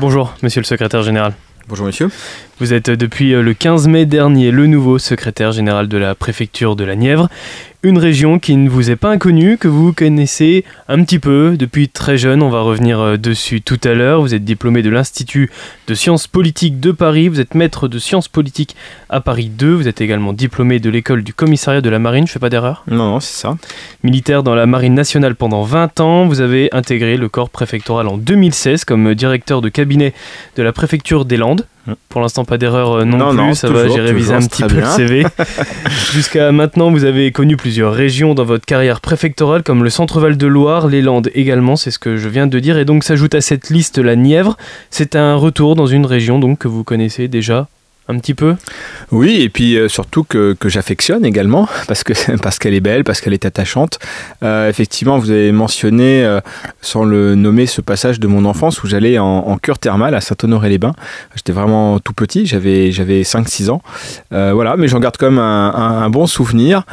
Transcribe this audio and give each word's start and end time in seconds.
Bonjour, 0.00 0.34
monsieur 0.44 0.60
le 0.60 0.64
secrétaire 0.64 1.02
général. 1.02 1.32
Bonjour 1.66 1.84
monsieur. 1.84 2.08
Vous 2.60 2.72
êtes 2.72 2.88
depuis 2.88 3.32
le 3.32 3.52
15 3.52 3.88
mai 3.88 4.06
dernier 4.06 4.52
le 4.52 4.68
nouveau 4.68 4.98
secrétaire 4.98 5.50
général 5.50 5.88
de 5.88 5.98
la 5.98 6.14
préfecture 6.14 6.76
de 6.76 6.84
la 6.84 6.94
Nièvre 6.94 7.28
une 7.84 7.98
région 7.98 8.40
qui 8.40 8.56
ne 8.56 8.68
vous 8.68 8.90
est 8.90 8.96
pas 8.96 9.10
inconnue, 9.10 9.56
que 9.56 9.68
vous 9.68 9.92
connaissez 9.92 10.64
un 10.88 11.04
petit 11.04 11.20
peu 11.20 11.56
depuis 11.56 11.88
très 11.88 12.18
jeune. 12.18 12.42
On 12.42 12.50
va 12.50 12.60
revenir 12.60 12.98
euh, 12.98 13.16
dessus 13.16 13.60
tout 13.60 13.78
à 13.84 13.94
l'heure. 13.94 14.20
Vous 14.20 14.34
êtes 14.34 14.44
diplômé 14.44 14.82
de 14.82 14.90
l'Institut 14.90 15.50
de 15.86 15.94
sciences 15.94 16.26
politiques 16.26 16.80
de 16.80 16.90
Paris. 16.90 17.28
Vous 17.28 17.38
êtes 17.38 17.54
maître 17.54 17.86
de 17.86 18.00
sciences 18.00 18.26
politiques 18.26 18.74
à 19.08 19.20
Paris 19.20 19.48
2. 19.48 19.74
Vous 19.74 19.86
êtes 19.86 20.00
également 20.00 20.32
diplômé 20.32 20.80
de 20.80 20.90
l'école 20.90 21.22
du 21.22 21.32
commissariat 21.32 21.80
de 21.80 21.88
la 21.88 22.00
marine. 22.00 22.26
Je 22.26 22.32
fais 22.32 22.40
pas 22.40 22.50
d'erreur? 22.50 22.82
Non, 22.88 23.10
non, 23.10 23.20
c'est 23.20 23.42
ça. 23.42 23.56
Militaire 24.02 24.42
dans 24.42 24.56
la 24.56 24.66
marine 24.66 24.94
nationale 24.94 25.36
pendant 25.36 25.62
20 25.62 26.00
ans. 26.00 26.26
Vous 26.26 26.40
avez 26.40 26.68
intégré 26.72 27.16
le 27.16 27.28
corps 27.28 27.50
préfectoral 27.50 28.08
en 28.08 28.18
2016 28.18 28.84
comme 28.84 29.14
directeur 29.14 29.60
de 29.60 29.68
cabinet 29.68 30.14
de 30.56 30.62
la 30.64 30.72
préfecture 30.72 31.24
des 31.24 31.36
Landes. 31.36 31.64
Pour 32.08 32.20
l'instant, 32.20 32.44
pas 32.44 32.58
d'erreur 32.58 32.92
euh, 32.92 33.04
non, 33.04 33.46
plus. 33.46 33.54
ça 33.54 33.70
va, 33.70 33.86
j'ai 33.88 34.00
révisé 34.00 34.34
un 34.34 34.40
petit 34.40 34.62
peu 34.64 34.80
le 34.80 34.86
CV. 34.86 35.24
Jusqu'à 36.12 36.50
maintenant, 36.50 36.90
vous 36.90 37.04
avez 37.04 37.30
connu 37.30 37.56
plus 37.56 37.68
plusieurs 37.68 37.92
régions 37.92 38.32
dans 38.32 38.44
votre 38.44 38.64
carrière 38.64 39.02
préfectorale, 39.02 39.62
comme 39.62 39.84
le 39.84 39.90
Centre-Val 39.90 40.38
de 40.38 40.46
Loire, 40.46 40.88
les 40.88 41.02
Landes 41.02 41.30
également, 41.34 41.76
c'est 41.76 41.90
ce 41.90 41.98
que 41.98 42.16
je 42.16 42.26
viens 42.26 42.46
de 42.46 42.58
dire. 42.60 42.78
Et 42.78 42.86
donc 42.86 43.04
s'ajoute 43.04 43.34
à 43.34 43.42
cette 43.42 43.68
liste 43.68 43.98
la 43.98 44.16
Nièvre. 44.16 44.56
C'est 44.88 45.16
un 45.16 45.34
retour 45.34 45.76
dans 45.76 45.84
une 45.84 46.06
région 46.06 46.38
donc 46.38 46.60
que 46.60 46.66
vous 46.66 46.82
connaissez 46.82 47.28
déjà 47.28 47.68
un 48.08 48.18
petit 48.18 48.34
peu 48.34 48.56
Oui, 49.12 49.42
et 49.42 49.50
puis 49.50 49.76
euh, 49.76 49.88
surtout 49.88 50.24
que, 50.24 50.56
que 50.58 50.68
j'affectionne 50.68 51.24
également, 51.24 51.68
parce 51.88 52.04
que 52.04 52.12
parce 52.42 52.58
qu'elle 52.58 52.74
est 52.74 52.80
belle, 52.80 53.04
parce 53.04 53.20
qu'elle 53.20 53.34
est 53.34 53.44
attachante. 53.44 53.98
Euh, 54.42 54.68
effectivement, 54.68 55.18
vous 55.18 55.30
avez 55.30 55.52
mentionné, 55.52 56.24
euh, 56.24 56.40
sans 56.80 57.04
le 57.04 57.34
nommer, 57.34 57.66
ce 57.66 57.80
passage 57.80 58.18
de 58.18 58.26
mon 58.26 58.46
enfance 58.46 58.82
où 58.82 58.86
j'allais 58.86 59.18
en, 59.18 59.58
cure 59.58 59.78
thermale 59.78 60.14
à 60.14 60.20
Saint-Honoré-les-Bains. 60.20 60.94
J'étais 61.34 61.52
vraiment 61.52 61.98
tout 61.98 62.12
petit, 62.12 62.46
j'avais, 62.46 62.92
j'avais 62.92 63.22
5-6 63.22 63.70
ans. 63.70 63.82
voilà, 64.30 64.76
mais 64.76 64.88
j'en 64.88 65.00
garde 65.00 65.16
quand 65.16 65.30
même 65.30 65.38
un, 65.38 66.08
bon 66.10 66.26
souvenir. 66.26 66.84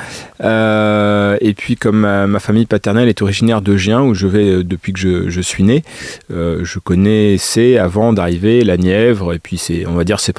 et 0.41 1.53
puis, 1.55 1.75
comme 1.75 1.99
ma, 2.25 2.39
famille 2.39 2.65
paternelle 2.65 3.07
est 3.07 3.21
originaire 3.21 3.61
de 3.61 3.77
Gien, 3.77 4.01
où 4.01 4.15
je 4.15 4.27
vais 4.27 4.63
depuis 4.63 4.93
que 4.93 4.99
je, 4.99 5.29
je 5.29 5.41
suis 5.41 5.63
né, 5.63 5.83
je 6.29 6.79
connaissais 6.79 7.77
avant 7.77 8.13
d'arriver 8.13 8.63
la 8.63 8.77
Nièvre, 8.77 9.33
et 9.33 9.39
puis 9.39 9.57
c'est, 9.57 9.85
on 9.85 9.93
va 9.93 10.03
dire, 10.03 10.19
ses 10.19 10.33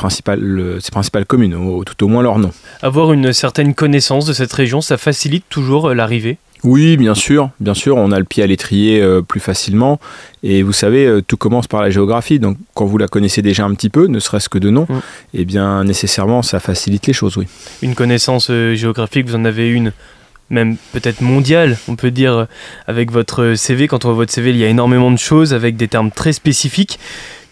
principales 0.67 0.83
ces 0.87 0.91
principales 0.91 1.27
communes, 1.27 1.55
ou 1.55 1.85
tout 1.85 2.05
au 2.05 2.09
moins 2.09 2.23
leur 2.23 2.39
nom. 2.39 2.51
Avoir 2.83 3.13
une 3.13 3.33
certaine 3.33 3.75
connaissance 3.75 4.27
de 4.27 4.33
cette 4.33 4.53
région, 4.53 4.81
ça 4.81 4.97
facilite 4.97 5.45
toujours 5.49 5.89
euh, 5.89 5.95
l'arrivée? 5.95 6.39
Oui, 6.65 6.97
bien 6.97 7.15
sûr, 7.15 7.51
bien 7.61 7.75
sûr, 7.75 7.97
on 7.97 8.11
a 8.13 8.19
le 8.19 8.25
pied 8.25 8.43
à 8.43 8.47
l'étrier 8.47 9.01
euh, 9.01 9.21
plus 9.23 9.41
facilement. 9.41 10.01
Et 10.43 10.63
vous 10.63 10.73
savez, 10.73 11.07
euh, 11.07 11.23
tout 11.23 11.37
commence 11.37 11.67
par 11.67 11.83
la 11.83 11.91
géographie. 11.91 12.39
Donc, 12.39 12.57
quand 12.75 12.87
vous 12.87 12.99
la 12.99 13.09
connaissez 13.09 13.43
déjà 13.43 13.65
un 13.65 13.75
petit 13.75 13.91
peu, 13.91 14.07
ne 14.07 14.19
serait-ce 14.19 14.49
que 14.49 14.59
de 14.59 14.71
nom, 14.71 14.87
mm. 14.89 15.01
eh 15.35 15.45
bien, 15.45 15.85
nécessairement, 15.85 16.43
ça 16.43 16.59
facilite 16.59 17.07
les 17.07 17.13
choses, 17.13 17.37
oui. 17.37 17.47
Une 17.83 17.95
connaissance 17.95 18.51
géographique, 18.75 19.27
vous 19.27 19.37
en 19.37 19.45
avez 19.45 19.69
une 19.69 19.93
même 20.49 20.77
peut-être 20.93 21.23
mondiale, 21.23 21.77
on 21.89 21.97
peut 21.97 22.13
dire, 22.13 22.47
avec 22.87 23.11
votre 23.11 23.55
CV. 23.55 23.89
Quand 23.89 24.05
on 24.05 24.09
voit 24.09 24.19
votre 24.19 24.33
CV, 24.33 24.51
il 24.51 24.57
y 24.57 24.65
a 24.65 24.69
énormément 24.69 25.11
de 25.11 25.19
choses 25.19 25.53
avec 25.53 25.77
des 25.77 25.89
termes 25.89 26.13
très 26.13 26.33
spécifiques. 26.33 27.01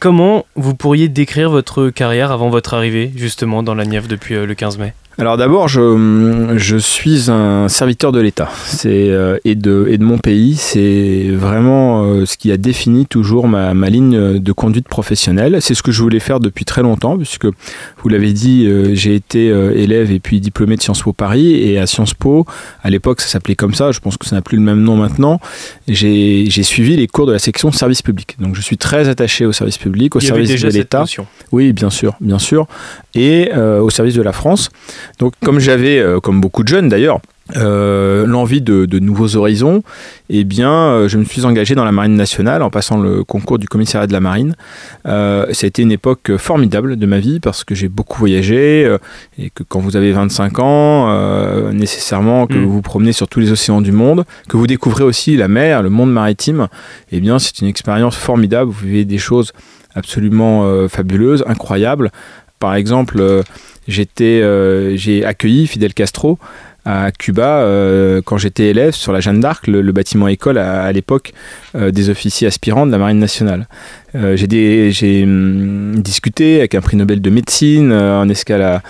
Comment 0.05 0.44
vous 0.55 0.74
pourriez 0.74 1.08
décrire 1.08 1.48
votre 1.48 1.88
carrière 1.88 2.30
avant 2.30 2.50
votre 2.50 2.74
arrivée 2.74 3.10
justement 3.16 3.62
dans 3.62 3.74
la 3.74 3.86
Nièvre 3.86 4.06
depuis 4.06 4.34
euh, 4.34 4.44
le 4.44 4.55
15 4.55 4.77
mai? 4.77 4.92
Alors 5.17 5.37
d'abord, 5.37 5.69
je, 5.69 6.55
je, 6.57 6.77
suis 6.77 7.31
un 7.31 7.69
serviteur 7.69 8.11
de 8.11 8.20
l'État 8.20 8.51
euh, 8.84 9.39
et, 9.45 9.55
de, 9.55 9.87
et 9.89 9.97
de 9.97 10.03
mon 10.03 10.19
pays. 10.19 10.57
C'est 10.57 11.29
vraiment 11.31 12.05
euh, 12.05 12.27
ce 12.27 12.37
qui 12.37 12.51
a 12.51 12.57
défini 12.57 13.07
toujours 13.07 13.47
ma, 13.47 13.74
ma, 13.74 13.91
ligne 13.91 14.41
de 14.41 14.53
conduite 14.53 14.89
professionnelle. 14.89 15.58
C'est 15.61 15.74
ce 15.74 15.85
que 15.85 15.92
je 15.92 16.03
voulais 16.03 16.19
faire 16.19 16.41
depuis 16.41 16.64
très 16.64 16.83
longtemps, 16.83 17.17
puisque 17.17 17.47
vous 17.47 18.08
l'avez 18.08 18.33
dit, 18.33 18.67
euh, 18.67 18.95
j'ai 18.95 19.14
été 19.14 19.47
élève 19.47 20.11
et 20.11 20.19
puis 20.19 20.41
diplômé 20.41 20.77
de 20.77 20.83
Sciences 20.83 21.03
Po 21.03 21.13
Paris. 21.13 21.55
Et 21.55 21.79
à 21.79 21.86
Sciences 21.86 22.14
Po, 22.14 22.45
à 22.83 22.91
l'époque, 22.91 23.20
ça 23.20 23.29
s'appelait 23.29 23.57
comme 23.57 23.74
ça. 23.74 23.92
Je 23.92 24.01
pense 24.01 24.17
que 24.17 24.27
ça 24.27 24.35
n'a 24.35 24.42
plus 24.42 24.57
le 24.57 24.64
même 24.64 24.83
nom 24.83 24.97
maintenant. 24.97 25.41
J'ai, 25.86 26.47
j'ai 26.48 26.63
suivi 26.64 26.97
les 26.97 27.07
cours 27.07 27.27
de 27.27 27.33
la 27.33 27.39
section 27.39 27.70
service 27.70 28.03
public. 28.03 28.36
Donc 28.41 28.57
je 28.57 28.61
suis 28.61 28.79
très 28.79 29.08
attaché 29.08 29.47
au 29.47 29.53
service 29.53 29.79
public, 29.79 30.17
au 30.17 30.20
service 30.20 30.61
de 30.61 30.69
l'État. 30.70 31.05
Oui, 31.53 31.73
bien 31.73 31.91
sûr, 31.91 32.17
bien 32.20 32.41
sûr. 32.41 32.67
Et 33.14 33.53
au 33.55 33.91
service 33.91 34.14
de 34.14 34.23
la 34.23 34.33
France. 34.33 34.70
Donc 35.19 35.35
comme 35.42 35.59
j'avais, 35.59 35.98
euh, 35.98 36.20
comme 36.20 36.41
beaucoup 36.41 36.63
de 36.63 36.69
jeunes 36.69 36.89
d'ailleurs, 36.89 37.20
euh, 37.57 38.27
l'envie 38.27 38.63
de, 38.63 38.98
nouveaux 38.98 39.37
horizons, 39.37 39.83
eh 40.31 40.45
bien, 40.45 40.73
euh, 40.73 41.09
je 41.09 41.19
me 41.19 41.25
suis 41.25 41.45
engagé 41.45 41.75
dans 41.75 41.85
la 41.85 41.92
Marine 41.92 42.15
nationale 42.15 42.63
en 42.63 42.70
passant 42.70 42.98
le 42.98 43.23
concours 43.23 43.59
du 43.59 43.69
commissariat 43.69 44.07
de 44.07 44.15
la 44.15 44.20
Marine. 44.20 44.57
ça 45.05 45.45
a 45.45 45.67
été 45.67 45.83
une 45.83 45.92
époque 45.92 46.37
formidable 46.39 46.97
de 46.97 47.07
ma 47.07 47.19
vie 47.19 47.41
parce 47.41 47.63
que 47.63 47.75
j'ai 47.75 47.89
beaucoup 47.89 48.19
voyagé 48.19 48.97
et 49.39 49.51
que 49.51 49.63
quand 49.63 49.81
vous 49.81 49.97
avez 49.97 50.13
25 50.13 50.59
ans, 50.59 51.73
nécessairement 51.73 52.47
que 52.47 52.55
mm. 52.55 52.65
vous 52.65 52.73
vous 52.73 52.83
promenez 52.83 53.13
sur 53.13 53.29
tous 53.29 53.41
les 53.41 53.53
océans 53.53 53.83
du 53.83 53.92
monde, 53.92 54.25
que 54.48 54.57
vous 54.57 54.67
découvrez 54.67 55.05
aussi 55.05 55.36
la 55.36 55.48
mer, 55.48 55.83
le 55.83 55.91
monde 55.91 56.13
maritime, 56.13 56.69
eh 57.13 57.21
bien, 57.21 57.39
c'est 57.39 57.61
une 57.61 57.69
expérience 57.69 58.17
formidable. 58.17 58.71
Vous 58.71 58.86
vivez 58.86 59.05
des 59.05 59.19
choses 59.19 59.53
absolument 59.95 60.89
fabuleuses, 60.89 61.45
incroyables. 61.47 62.11
Par 62.59 62.75
exemple, 62.75 63.42
j'étais, 63.89 64.40
euh, 64.42 64.96
j'ai 64.96 65.24
accueilli 65.24 65.67
Fidel 65.67 65.95
Castro 65.95 66.39
à 66.86 67.11
Cuba 67.12 67.61
euh, 67.61 68.20
quand 68.22 68.36
j'étais 68.36 68.64
élève 68.64 68.92
sur 68.92 69.11
la 69.11 69.20
Jeanne 69.20 69.40
d'Arc, 69.40 69.67
le, 69.68 69.90
bâtiment 69.90 70.28
école 70.28 70.58
à, 70.58 70.92
l'époque 70.92 71.33
euh, 71.74 71.90
des 71.90 72.11
officiers 72.11 72.46
aspirants 72.46 72.84
de 72.84 72.92
la 72.92 72.98
Marine 72.98 73.18
nationale. 73.18 73.67
j'ai, 74.14 74.90
j'ai 74.92 75.23
hum, 75.23 75.94
discuté 76.02 76.58
avec 76.58 76.74
un 76.74 76.83
prix 76.83 76.98
Nobel 76.98 77.23
de 77.23 77.30
médecine 77.30 77.90
en 77.90 78.28
escale 78.28 78.61
à, 78.61 78.83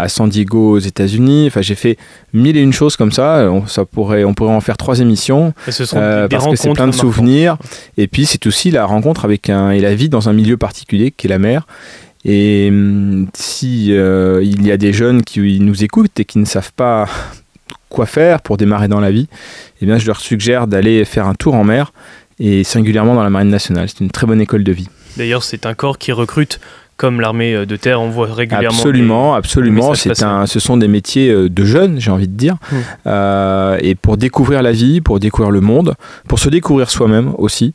à, 0.00 0.08
San 0.08 0.28
Diego 0.28 0.72
aux 0.72 0.80
États-Unis. 0.80 1.44
Enfin, 1.46 1.62
j'ai 1.62 1.76
fait 1.76 1.98
mille 2.32 2.56
et 2.56 2.62
une 2.62 2.72
choses 2.72 2.96
comme 2.96 3.12
ça. 3.12 3.48
On, 3.48 3.64
ça 3.68 3.84
pourrait, 3.84 4.24
on 4.24 4.34
pourrait 4.34 4.52
en 4.52 4.60
faire 4.60 4.76
trois 4.76 4.98
émissions 4.98 5.54
parce 5.64 5.78
que 5.78 5.84
c'est 6.56 6.72
plein 6.72 6.88
de 6.88 6.92
souvenirs. 6.92 7.58
Et 7.96 8.08
puis 8.08 8.26
c'est 8.26 8.44
aussi 8.48 8.72
la 8.72 8.86
rencontre 8.86 9.24
avec 9.24 9.50
un 9.50 9.70
et 9.70 9.80
la 9.80 9.94
vie 9.94 10.08
dans 10.08 10.28
un 10.28 10.32
milieu 10.32 10.56
particulier 10.56 11.12
qui 11.16 11.28
est 11.28 11.30
la 11.30 11.38
mer. 11.38 11.64
Et 12.24 12.68
hum, 12.70 13.28
si 13.34 13.92
euh, 13.92 14.40
il 14.42 14.66
y 14.66 14.72
a 14.72 14.76
des 14.76 14.92
jeunes 14.92 15.22
qui 15.22 15.60
nous 15.60 15.82
écoutent 15.84 16.18
et 16.20 16.24
qui 16.24 16.38
ne 16.38 16.44
savent 16.44 16.72
pas 16.72 17.08
quoi 17.88 18.06
faire 18.06 18.40
pour 18.40 18.56
démarrer 18.56 18.88
dans 18.88 19.00
la 19.00 19.10
vie, 19.10 19.28
eh 19.80 19.86
bien 19.86 19.98
je 19.98 20.06
leur 20.06 20.20
suggère 20.20 20.66
d'aller 20.66 21.04
faire 21.04 21.26
un 21.26 21.34
tour 21.34 21.54
en 21.54 21.64
mer 21.64 21.92
et 22.38 22.64
singulièrement 22.64 23.14
dans 23.14 23.22
la 23.22 23.30
marine 23.30 23.48
nationale. 23.48 23.88
C'est 23.88 24.00
une 24.00 24.10
très 24.10 24.26
bonne 24.26 24.40
école 24.40 24.64
de 24.64 24.72
vie. 24.72 24.88
D'ailleurs, 25.16 25.42
c'est 25.42 25.66
un 25.66 25.74
corps 25.74 25.98
qui 25.98 26.12
recrute 26.12 26.60
comme 27.00 27.22
l'armée 27.22 27.54
euh, 27.54 27.64
de 27.64 27.76
terre, 27.76 27.98
on 28.02 28.10
voit 28.10 28.26
régulièrement. 28.30 28.78
Absolument, 28.78 29.34
absolument. 29.34 29.94
C'est 29.94 30.22
un, 30.22 30.44
ce 30.44 30.60
sont 30.60 30.76
des 30.76 30.86
métiers 30.86 31.30
euh, 31.30 31.48
de 31.48 31.64
jeunes, 31.64 31.98
j'ai 31.98 32.10
envie 32.10 32.28
de 32.28 32.36
dire. 32.36 32.56
Mmh. 32.70 33.78
et 33.80 33.94
pour 33.94 34.18
découvrir 34.18 34.60
la 34.60 34.72
vie, 34.72 35.00
pour 35.00 35.18
découvrir 35.18 35.50
le 35.50 35.62
monde, 35.62 35.94
pour 36.28 36.38
se 36.38 36.50
découvrir 36.50 36.90
soi-même 36.90 37.32
aussi. 37.38 37.72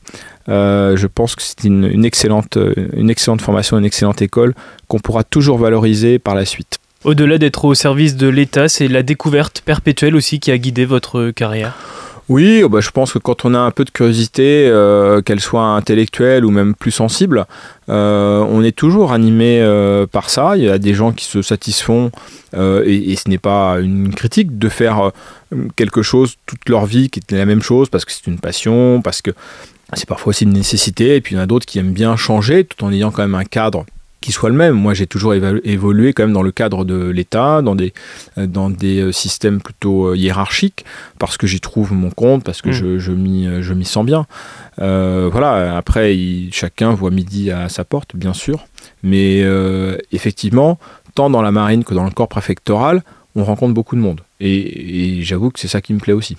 Euh, 0.47 0.95
je 0.95 1.07
pense 1.07 1.35
que 1.35 1.41
c'est 1.41 1.63
une, 1.63 2.05
excellente, 2.05 2.57
euh, 2.57 2.73
une 2.93 3.09
excellente 3.09 3.41
formation, 3.41 3.79
une 3.79 3.85
excellente 3.85 4.21
école 4.21 4.53
qu'on 4.87 4.99
pourra 4.99 5.23
toujours 5.23 5.57
valoriser 5.57 6.19
par 6.19 6.35
la 6.35 6.45
suite. 6.45 6.77
Au-delà 7.03 7.37
d'être 7.37 7.65
au 7.65 7.73
service 7.73 8.15
de 8.15 8.27
l'État, 8.27 8.67
c'est 8.67 8.87
la 8.87 9.03
découverte 9.03 9.61
perpétuelle 9.65 10.15
aussi 10.15 10.39
qui 10.39 10.51
a 10.51 10.57
guidé 10.57 10.85
votre 10.85 11.31
carrière 11.31 11.75
oui, 12.29 12.61
oh 12.63 12.69
bah, 12.69 12.81
je 12.81 12.89
pense 12.89 13.13
que 13.13 13.19
quand 13.19 13.45
on 13.45 13.53
a 13.53 13.59
un 13.59 13.71
peu 13.71 13.85
de 13.85 13.91
curiosité, 13.91 14.67
euh, 14.67 15.21
qu'elle 15.21 15.39
soit 15.39 15.63
intellectuelle 15.63 16.45
ou 16.45 16.51
même 16.51 16.73
plus 16.73 16.91
sensible, 16.91 17.45
on 17.87 18.63
est 18.63 18.75
toujours 18.75 19.13
animé 19.13 19.63
par 20.11 20.29
ça. 20.29 20.57
Il 20.57 20.63
y 20.63 20.69
a 20.69 20.79
des 20.79 20.93
gens 20.93 21.11
qui 21.11 21.25
se 21.25 21.41
satisfont, 21.41 22.11
et, 22.53 23.15
ce 23.15 23.29
n'est 23.29 23.37
pas 23.37 23.77
une 23.79 24.13
critique, 24.13 24.57
de 24.57 24.69
faire 24.69 25.11
quelque 25.75 26.01
chose 26.01 26.35
toute 26.45 26.67
leur 26.67 26.85
vie 26.85 27.09
qui 27.09 27.19
est 27.19 27.31
la 27.35 27.45
même 27.45 27.61
chose 27.61 27.89
parce 27.89 28.05
que 28.05 28.11
c'est 28.11 28.27
une 28.27 28.39
passion, 28.39 29.01
parce 29.03 29.21
que 29.21 29.31
c'est 29.93 30.07
parfois 30.07 30.31
aussi 30.31 30.45
une 30.45 30.53
nécessité, 30.53 31.15
et 31.15 31.21
puis 31.21 31.35
il 31.35 31.37
y 31.37 31.39
en 31.39 31.43
a 31.43 31.47
d'autres 31.47 31.65
qui 31.65 31.77
aiment 31.77 31.93
bien 31.93 32.15
changer 32.15 32.65
tout 32.65 32.83
en 32.83 32.91
ayant 32.91 33.11
quand 33.11 33.21
même 33.21 33.35
un 33.35 33.45
cadre 33.45 33.85
qui 34.25 34.31
soit 34.31 34.49
le 34.49 34.55
même. 34.55 34.73
Moi, 34.73 34.95
j'ai 34.95 35.05
toujours 35.05 35.35
évolué 35.35 36.11
quand 36.13 36.23
même 36.23 36.33
dans 36.33 36.41
le 36.41 36.51
cadre 36.51 36.83
de 36.83 37.09
l'État, 37.09 37.61
dans 37.61 37.75
des, 37.75 37.93
euh, 38.39 38.47
dans 38.47 38.71
des 38.71 38.99
euh, 38.99 39.11
systèmes 39.11 39.61
plutôt 39.61 40.07
euh, 40.07 40.17
hiérarchiques, 40.17 40.83
parce 41.19 41.37
que 41.37 41.45
j'y 41.45 41.59
trouve 41.59 41.93
mon 41.93 42.09
compte, 42.09 42.43
parce 42.43 42.63
que 42.63 42.69
mmh. 42.69 42.97
je, 42.97 42.97
je 43.61 43.73
m'y 43.73 43.85
sens 43.85 44.03
bien. 44.03 44.25
voilà, 44.79 45.77
après, 45.77 46.17
chacun 46.51 46.95
voit 46.95 47.11
midi 47.11 47.51
à 47.51 47.69
sa 47.69 47.83
porte, 47.83 48.15
bien 48.15 48.33
sûr. 48.33 48.65
Mais 49.03 49.43
effectivement, 50.11 50.79
tant 51.13 51.29
dans 51.29 51.43
la 51.43 51.51
marine 51.51 51.83
que 51.83 51.93
dans 51.93 52.03
le 52.03 52.09
corps 52.09 52.27
préfectoral, 52.27 53.03
on 53.35 53.43
rencontre 53.43 53.75
beaucoup 53.75 53.95
de 53.95 54.01
monde. 54.01 54.21
et 54.39 55.19
j'avoue 55.21 55.51
que 55.51 55.59
c'est 55.59 55.67
ça 55.67 55.81
qui 55.81 55.93
me 55.93 55.99
plaît 55.99 56.13
aussi 56.13 56.35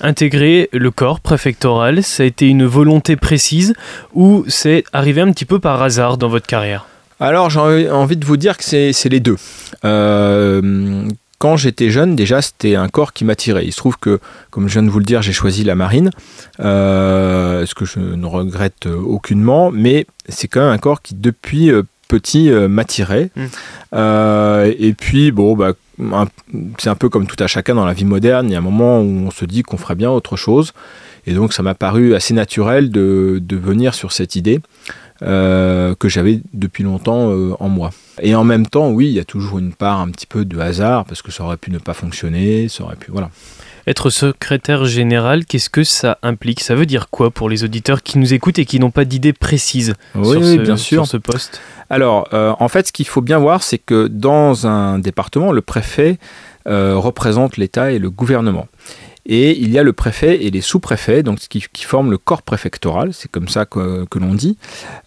intégrer 0.00 0.68
le 0.72 0.90
corps 0.90 1.20
préfectoral 1.20 2.02
Ça 2.02 2.24
a 2.24 2.26
été 2.26 2.48
une 2.48 2.66
volonté 2.66 3.14
précise 3.14 3.74
ou 4.12 4.44
c'est 4.48 4.82
arrivé 4.92 5.20
un 5.20 5.30
petit 5.30 5.44
peu 5.44 5.60
par 5.60 5.80
hasard 5.80 6.18
dans 6.18 6.28
votre 6.28 6.48
carrière? 6.48 6.86
Alors 7.22 7.50
j'ai 7.50 7.88
envie 7.88 8.16
de 8.16 8.24
vous 8.24 8.36
dire 8.36 8.56
que 8.58 8.64
c'est 8.64 9.08
les 9.08 9.20
deux. 9.20 9.36
Euh, 9.84 11.08
quand 11.38 11.56
j'étais 11.56 11.88
jeune, 11.88 12.16
déjà, 12.16 12.42
c'était 12.42 12.74
un 12.74 12.88
corps 12.88 13.12
qui 13.12 13.24
m'attirait. 13.24 13.64
Il 13.64 13.70
se 13.70 13.76
trouve 13.76 13.96
que, 13.96 14.18
comme 14.50 14.66
je 14.66 14.72
viens 14.72 14.82
de 14.82 14.90
vous 14.90 14.98
le 14.98 15.04
dire, 15.04 15.22
j'ai 15.22 15.32
choisi 15.32 15.62
la 15.62 15.76
marine, 15.76 16.10
ce 16.58 17.74
que 17.74 17.84
je 17.84 18.00
ne 18.00 18.26
regrette 18.26 18.86
aucunement, 18.86 19.70
mais 19.70 20.06
c'est 20.28 20.48
quand 20.48 20.62
même 20.62 20.70
un 20.70 20.78
corps 20.78 21.00
qui, 21.00 21.14
depuis 21.14 21.70
petit, 22.08 22.50
m'attirait. 22.50 23.30
Mmh. 23.36 24.72
et 24.78 24.92
puis, 24.92 25.30
bon, 25.30 25.54
bah, 25.54 25.74
c'est 26.78 26.90
un 26.90 26.96
peu 26.96 27.08
comme 27.08 27.28
tout 27.28 27.40
à 27.42 27.46
chacun 27.46 27.76
dans 27.76 27.86
la 27.86 27.92
vie 27.92 28.04
moderne. 28.04 28.48
Il 28.48 28.52
y 28.52 28.56
a 28.56 28.58
un 28.58 28.62
moment 28.62 29.00
où 29.00 29.26
on 29.26 29.30
se 29.30 29.44
dit 29.44 29.62
qu'on 29.62 29.76
ferait 29.76 29.94
bien 29.94 30.10
autre 30.10 30.36
chose. 30.36 30.72
Et 31.26 31.34
donc, 31.34 31.52
ça 31.52 31.62
m'a 31.62 31.74
paru 31.74 32.16
assez 32.16 32.34
naturel 32.34 32.90
de, 32.90 33.38
de, 33.40 33.56
venir 33.56 33.94
sur 33.94 34.10
cette 34.10 34.34
idée 34.34 34.60
euh, 35.22 35.94
que 35.94 36.08
j'avais 36.08 36.40
depuis 36.52 36.82
longtemps 36.82 37.30
euh, 37.30 37.54
en 37.60 37.68
moi. 37.68 37.90
Et 38.20 38.34
en 38.34 38.44
même 38.44 38.66
temps, 38.66 38.90
oui, 38.90 39.06
il 39.06 39.12
y 39.12 39.20
a 39.20 39.24
toujours 39.24 39.58
une 39.58 39.72
part 39.72 40.00
un 40.00 40.08
petit 40.08 40.26
peu 40.26 40.44
de 40.44 40.58
hasard 40.58 41.04
parce 41.04 41.22
que 41.22 41.30
ça 41.30 41.44
aurait 41.44 41.56
pu 41.56 41.70
ne 41.70 41.78
pas 41.78 41.94
fonctionner, 41.94 42.68
ça 42.68 42.84
aurait 42.84 42.96
pu. 42.96 43.10
Voilà. 43.12 43.30
Être 43.86 44.10
secrétaire 44.10 44.84
général, 44.84 45.44
qu'est-ce 45.44 45.70
que 45.70 45.84
ça 45.84 46.18
implique? 46.22 46.60
Ça 46.60 46.74
veut 46.74 46.86
dire 46.86 47.08
quoi 47.08 47.30
pour 47.30 47.48
les 47.48 47.62
auditeurs 47.64 48.02
qui 48.02 48.18
nous 48.18 48.34
écoutent 48.34 48.58
et 48.58 48.64
qui 48.64 48.78
n'ont 48.80 48.90
pas 48.90 49.04
d'idée 49.04 49.32
précise 49.32 49.94
sur, 50.12 50.44
ce, 50.44 50.56
bien 50.56 50.76
sûr. 50.76 51.04
sur 51.04 51.06
ce 51.06 51.16
poste? 51.16 51.60
Alors, 51.88 52.28
euh, 52.32 52.54
en 52.58 52.68
fait, 52.68 52.88
ce 52.88 52.92
qu'il 52.92 53.06
faut 53.06 53.20
bien 53.20 53.38
voir, 53.38 53.62
c'est 53.62 53.78
que 53.78 54.08
dans 54.08 54.66
un 54.66 54.98
département, 54.98 55.52
le 55.52 55.62
préfet 55.62 56.18
représente 56.64 57.56
l'État 57.56 57.90
et 57.90 57.98
le 57.98 58.08
gouvernement. 58.08 58.68
Et 59.24 59.58
il 59.60 59.70
y 59.70 59.78
a 59.78 59.82
le 59.82 59.92
préfet 59.92 60.44
et 60.44 60.50
les 60.50 60.60
sous-préfets, 60.60 61.22
donc 61.22 61.38
qui, 61.38 61.64
qui, 61.72 61.84
forment 61.84 62.10
le 62.10 62.18
corps 62.18 62.42
préfectoral, 62.42 63.14
c'est 63.14 63.30
comme 63.30 63.48
ça 63.48 63.66
que, 63.66 64.06
l'on 64.16 64.34
dit. 64.34 64.56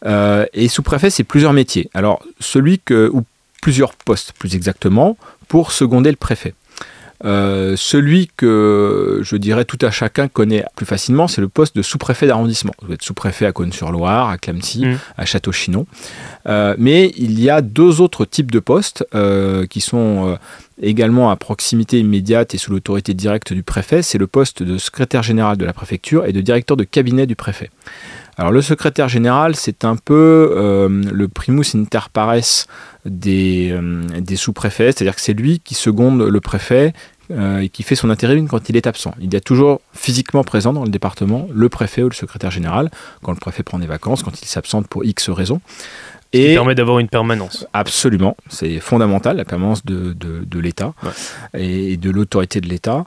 Euh, 0.06 0.46
et 0.54 0.70
sous-préfet, 0.70 1.10
c'est 1.10 1.26
plusieurs 1.26 1.54
métiers. 1.54 1.90
Alors, 1.94 2.24
celui 2.40 2.80
que, 2.80 3.10
ou 3.12 3.24
plusieurs 3.62 3.94
postes 3.94 4.32
plus 4.34 4.56
exactement, 4.56 5.18
pour 5.48 5.72
seconder 5.72 6.12
le 6.12 6.18
préfet. 6.18 6.54
Euh, 7.24 7.76
celui 7.78 8.30
que 8.36 9.22
je 9.24 9.38
dirais 9.38 9.66
tout 9.66 9.78
à 9.82 9.92
chacun 9.92 10.28
connaît 10.28 10.66
plus 10.76 10.86
facilement, 10.86 11.28
c'est 11.28 11.42
le 11.42 11.48
poste 11.48 11.76
de 11.76 11.82
sous-préfet 11.82 12.28
d'arrondissement. 12.28 12.74
Vous 12.82 12.94
êtes 12.94 13.04
sous-préfet 13.04 13.46
à 13.46 13.52
Cône-sur-Loire, 13.52 14.30
à 14.30 14.38
Clamcy, 14.38 14.86
mmh. 14.86 15.00
à 15.18 15.26
Château-Chinon. 15.26 15.86
Euh, 16.48 16.76
mais 16.78 17.14
il 17.18 17.40
y 17.40 17.50
a 17.50 17.62
deux 17.62 18.02
autres 18.02 18.26
types 18.26 18.52
de 18.52 18.60
postes 18.60 19.06
qui 19.70 19.82
sont 19.82 20.38
également 20.82 21.32
à 21.32 21.36
proximité 21.36 22.00
immédiate 22.00 22.54
et 22.54 22.58
sous 22.58 22.72
l'autorité 22.72 23.14
directe 23.14 23.54
du 23.54 23.64
préfet, 23.64 24.02
c'est 24.02 24.18
le 24.18 24.28
poste 24.28 24.62
de 24.62 24.78
secrétaire 24.78 25.24
général 25.24 25.58
de 25.58 25.66
la 25.66 25.74
préfecture 25.74 26.26
et 26.26 26.34
de 26.34 26.42
directeur 26.42 26.76
de 26.76 26.84
cabinet 26.84 27.26
du 27.26 27.36
préfet. 27.36 27.70
Alors 28.38 28.52
le 28.52 28.62
secrétaire 28.62 29.08
général, 29.08 29.56
c'est 29.56 29.86
un 29.86 29.96
peu 29.96 30.54
euh, 30.56 30.90
le 30.90 31.28
primus 31.28 31.76
inter 31.76 32.10
pares 32.12 32.36
des, 33.06 33.70
euh, 33.72 34.04
des 34.20 34.36
sous-préfets, 34.36 34.92
c'est-à-dire 34.92 35.16
que 35.16 35.22
c'est 35.22 35.34
lui 35.34 35.60
qui 35.60 35.74
seconde 35.74 36.22
le 36.22 36.42
préfet 36.42 36.94
euh, 37.32 37.60
et 37.60 37.70
qui 37.70 37.84
fait 37.84 37.96
son 37.96 38.10
intérim 38.10 38.48
quand 38.48 38.70
il 38.70 38.76
est 38.76 38.88
absent. 38.88 39.16
Il 39.22 39.34
y 39.34 39.38
a 39.38 39.42
toujours 39.42 39.82
physiquement 39.94 40.44
présent 40.44 40.74
dans 40.74 40.84
le 40.84 40.90
département 40.90 41.48
le 41.52 41.70
préfet 41.70 42.04
ou 42.04 42.10
le 42.10 42.14
secrétaire 42.14 42.52
général, 42.52 42.92
quand 43.24 43.32
le 43.32 43.40
préfet 43.40 43.64
prend 43.64 43.80
des 43.80 43.88
vacances, 43.88 44.22
quand 44.22 44.42
il 44.42 44.48
s'absente 44.48 44.88
pour 44.88 45.06
X 45.06 45.30
raisons. 45.30 45.62
Et 46.34 46.50
qui 46.50 46.54
permet 46.56 46.76
d'avoir 46.76 47.00
une 47.00 47.08
permanence. 47.08 47.66
Absolument, 47.74 48.36
c'est 48.50 48.80
fondamental, 48.80 49.38
la 49.38 49.46
permanence 49.46 49.86
de, 49.86 50.14
de, 50.14 50.60
l'État 50.60 50.94
et 51.54 51.98
de 51.98 52.10
l'autorité 52.10 52.62
de 52.62 52.68
l'État. 52.68 53.06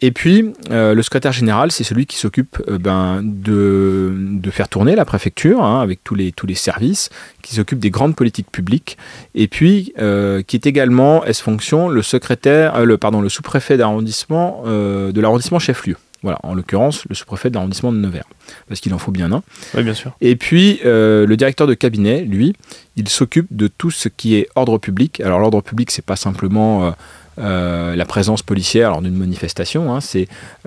Et 0.00 0.12
puis, 0.12 0.52
euh, 0.70 0.94
le 0.94 1.02
secrétaire 1.02 1.32
général, 1.32 1.72
c'est 1.72 1.82
celui 1.82 2.06
qui 2.06 2.16
s'occupe 2.16 2.62
euh, 2.68 2.78
ben, 2.78 3.20
de, 3.22 4.12
de, 4.16 4.50
faire 4.50 4.68
tourner 4.68 4.94
la 4.94 5.04
préfecture 5.04 5.62
hein, 5.62 5.80
avec 5.80 6.04
tous 6.04 6.14
les, 6.14 6.30
tous 6.30 6.46
les 6.46 6.54
services, 6.54 7.10
qui 7.42 7.54
s'occupe 7.54 7.80
des 7.80 7.90
grandes 7.90 8.14
politiques 8.14 8.50
publiques, 8.50 8.96
et 9.34 9.48
puis 9.48 9.92
euh, 9.98 10.42
qui 10.42 10.56
est 10.56 10.66
également, 10.66 11.24
est-ce 11.24 11.42
fonction, 11.42 11.88
le 11.88 12.02
secrétaire, 12.02 12.84
le, 12.84 12.96
pardon, 12.96 13.20
le 13.20 13.28
sous-préfet 13.28 13.76
d'arrondissement 13.76 14.62
de 14.66 15.20
l'arrondissement 15.20 15.58
chef-lieu. 15.58 15.96
Voilà, 16.22 16.38
en 16.42 16.54
l'occurrence, 16.54 17.04
le 17.08 17.14
sous-préfet 17.14 17.48
de 17.48 17.54
l'arrondissement 17.54 17.92
de 17.92 17.98
Nevers, 17.98 18.24
parce 18.66 18.80
qu'il 18.80 18.92
en 18.92 18.98
faut 18.98 19.12
bien 19.12 19.30
un. 19.32 19.42
Oui, 19.74 19.82
bien 19.84 19.94
sûr. 19.94 20.16
Et 20.20 20.34
puis, 20.34 20.80
euh, 20.84 21.26
le 21.26 21.36
directeur 21.36 21.66
de 21.66 21.74
cabinet, 21.74 22.22
lui, 22.22 22.54
il 22.96 23.08
s'occupe 23.08 23.46
de 23.50 23.68
tout 23.68 23.90
ce 23.90 24.08
qui 24.08 24.34
est 24.34 24.48
ordre 24.56 24.78
public. 24.78 25.20
Alors, 25.20 25.38
l'ordre 25.38 25.60
public, 25.60 25.90
c'est 25.90 26.04
pas 26.04 26.16
simplement 26.16 26.92
euh, 27.38 27.94
la 27.94 28.04
présence 28.04 28.42
policière 28.42 28.90
lors 28.90 29.02
d'une 29.02 29.16
manifestation. 29.16 29.94
Hein, 29.94 30.00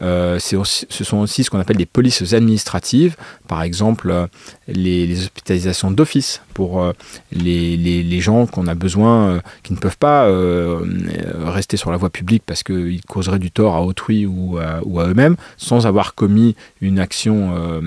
euh, 0.02 0.40
ce 0.40 1.04
sont 1.04 1.18
aussi 1.18 1.44
ce 1.44 1.50
qu'on 1.50 1.60
appelle 1.60 1.78
des 1.78 1.86
polices 1.86 2.34
administratives, 2.34 3.16
par 3.48 3.62
exemple 3.62 4.10
euh, 4.10 4.28
les, 4.68 5.20
hospitalisations 5.20 5.92
d'office 5.92 6.42
pour 6.54 6.94
les, 7.32 8.22
gens 8.22 8.46
qu'on 8.46 8.68
a 8.68 8.76
besoin, 8.76 9.42
qui 9.64 9.74
ne 9.74 9.78
peuvent 9.80 9.98
pas 9.98 10.30
rester 11.46 11.76
sur 11.76 11.92
la 11.92 11.98
voie 11.98 12.10
publique 12.10 12.44
parce 12.46 12.64
qu'ils 12.64 13.02
causeraient 13.08 13.40
du 13.40 13.52
tort 13.52 13.76
à 13.76 13.82
autrui 13.82 14.26
ou 14.26 14.58
à 14.60 15.08
eux-mêmes, 15.08 15.36
sans 15.58 15.88
avoir 15.88 16.14
commis 16.14 16.56
une 16.82 17.00
action 17.00 17.82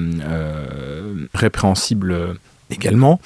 répréhensible 1.35 2.37
également, 2.71 3.21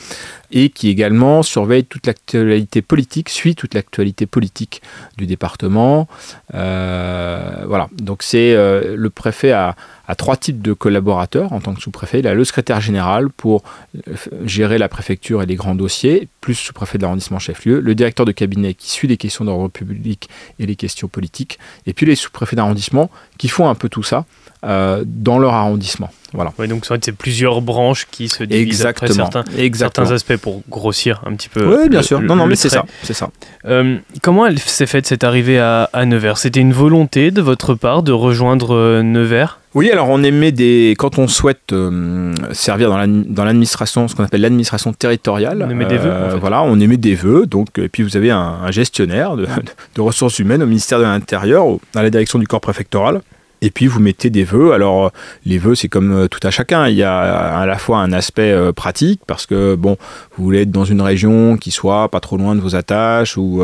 et 0.50 0.70
qui 0.70 0.88
également 0.88 1.42
surveille 1.42 1.84
toute 1.84 2.06
l'actualité 2.06 2.82
politique, 2.82 3.28
suit 3.28 3.54
toute 3.54 3.74
l'actualité 3.74 4.26
politique 4.26 4.82
du 5.16 5.26
département. 5.26 6.08
Euh, 6.54 7.64
voilà, 7.66 7.88
donc 7.92 8.22
c'est 8.22 8.54
euh, 8.54 8.96
le 8.96 9.10
préfet 9.10 9.52
a, 9.52 9.76
trois 10.16 10.36
types 10.36 10.62
de 10.62 10.72
collaborateurs 10.72 11.52
en 11.52 11.60
tant 11.60 11.74
que 11.74 11.82
sous-préfet. 11.82 12.20
Il 12.20 12.26
a 12.26 12.34
le 12.34 12.44
secrétaire 12.44 12.80
général 12.80 13.28
pour 13.28 13.62
euh, 14.08 14.14
gérer 14.44 14.78
la 14.78 14.88
préfecture 14.88 15.42
et 15.42 15.46
les 15.46 15.56
grands 15.56 15.74
dossiers, 15.74 16.28
plus 16.40 16.54
sous-préfet 16.54 16.96
de 16.96 17.02
l'arrondissement 17.02 17.38
chef-lieu, 17.38 17.80
le 17.80 17.94
directeur 17.94 18.24
de 18.24 18.32
cabinet 18.32 18.72
qui 18.74 18.90
suit 18.90 19.08
les 19.08 19.18
questions 19.18 19.44
d'ordre 19.44 19.68
public 19.68 20.30
et 20.58 20.66
les 20.66 20.76
questions 20.76 21.08
politiques, 21.08 21.58
et 21.86 21.92
puis 21.92 22.06
les 22.06 22.16
sous-préfets 22.16 22.56
d'arrondissement 22.56 23.10
qui 23.36 23.48
font 23.48 23.68
un 23.68 23.74
peu 23.74 23.88
tout 23.88 24.02
ça 24.02 24.24
dans 24.62 25.38
leur 25.38 25.54
arrondissement. 25.54 26.10
Voilà. 26.34 26.52
donc 26.66 26.84
c'est 26.84 27.12
plusieurs 27.12 27.62
branches 27.62 28.06
qui 28.10 28.28
se 28.28 28.44
divisent 28.44 28.80
Exactement. 28.80 29.26
après 29.26 29.44
certains, 29.44 29.74
certains 29.74 30.10
aspects 30.10 30.36
pour 30.38 30.62
grossir 30.68 31.22
un 31.26 31.34
petit 31.34 31.48
peu. 31.48 31.64
Oui, 31.66 31.88
bien 31.88 32.02
sûr. 32.02 32.20
non, 32.20 32.36
non, 32.36 32.46
mais 32.46 32.56
c'est 32.56 32.68
ça, 32.68 32.84
c'est 33.02 33.14
ça. 33.14 33.30
Euh, 33.66 33.98
comment 34.22 34.46
elle 34.46 34.58
s'est 34.58 34.86
faite 34.86 35.06
cette 35.06 35.24
arrivée 35.24 35.58
à, 35.58 35.88
Nevers? 36.06 36.38
C'était 36.38 36.60
une 36.60 36.72
volonté 36.72 37.30
de 37.30 37.42
votre 37.42 37.74
part 37.74 38.02
de 38.02 38.12
rejoindre 38.12 38.74
euh, 38.74 39.02
Nevers? 39.02 39.60
Oui, 39.74 39.90
alors 39.90 40.08
on 40.08 40.22
émet 40.22 40.50
des. 40.50 40.94
Quand 40.98 41.18
on 41.18 41.28
souhaite 41.28 41.72
euh, 41.72 42.34
servir 42.52 42.90
dans 42.90 43.44
l'administration, 43.44 44.08
ce 44.08 44.16
qu'on 44.16 44.24
appelle 44.24 44.40
l'administration 44.40 44.92
territoriale, 44.92 45.62
on 45.66 45.70
émet 45.70 45.84
des 45.84 45.98
vœux. 45.98 46.12
Voilà, 46.40 46.62
on 46.62 46.80
émet 46.80 46.96
des 46.96 47.14
vœux. 47.14 47.46
Donc, 47.46 47.78
et 47.78 47.88
puis 47.88 48.02
vous 48.02 48.16
avez 48.16 48.30
un, 48.30 48.70
gestionnaire 48.70 49.36
de, 49.36 49.46
de, 49.94 50.00
ressources 50.00 50.38
humaines 50.38 50.62
au 50.62 50.66
ministère 50.66 50.98
de 50.98 51.04
l'Intérieur, 51.04 51.66
dans 51.92 52.02
la 52.02 52.10
direction 52.10 52.38
du 52.38 52.46
corps 52.46 52.60
préfectoral, 52.60 53.20
et 53.62 53.70
puis 53.70 53.86
vous 53.86 54.00
mettez 54.00 54.30
des 54.30 54.44
vœux. 54.44 54.72
Alors 54.72 55.06
euh, 55.06 55.08
les 55.44 55.58
vœux, 55.58 55.74
c'est 55.74 55.88
comme 55.88 56.12
euh, 56.12 56.28
tout 56.28 56.44
à 56.46 56.50
chacun. 56.50 56.88
Il 56.88 56.96
y 56.96 57.02
a 57.02 57.18
à 57.18 57.66
la 57.66 57.78
fois 57.78 57.98
un 57.98 58.12
aspect 58.12 58.52
euh, 58.52 58.72
pratique 58.72 59.20
parce 59.26 59.46
que 59.46 59.74
bon, 59.74 59.96
vous 60.36 60.44
voulez 60.44 60.62
être 60.62 60.70
dans 60.70 60.84
une 60.84 61.00
région 61.00 61.56
qui 61.56 61.70
soit 61.70 62.08
pas 62.08 62.20
trop 62.20 62.36
loin 62.36 62.54
de 62.54 62.60
vos 62.60 62.74
attaches 62.74 63.36
ou 63.36 63.62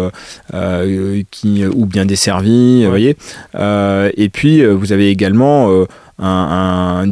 qui 1.30 1.64
ou 1.66 1.86
bien 1.86 2.04
desservie, 2.04 2.84
vous 2.84 2.90
voyez. 2.90 3.16
et 3.56 4.28
puis 4.32 4.64
vous 4.64 4.92
avez 4.92 5.08
également 5.08 5.70
un, 6.18 7.06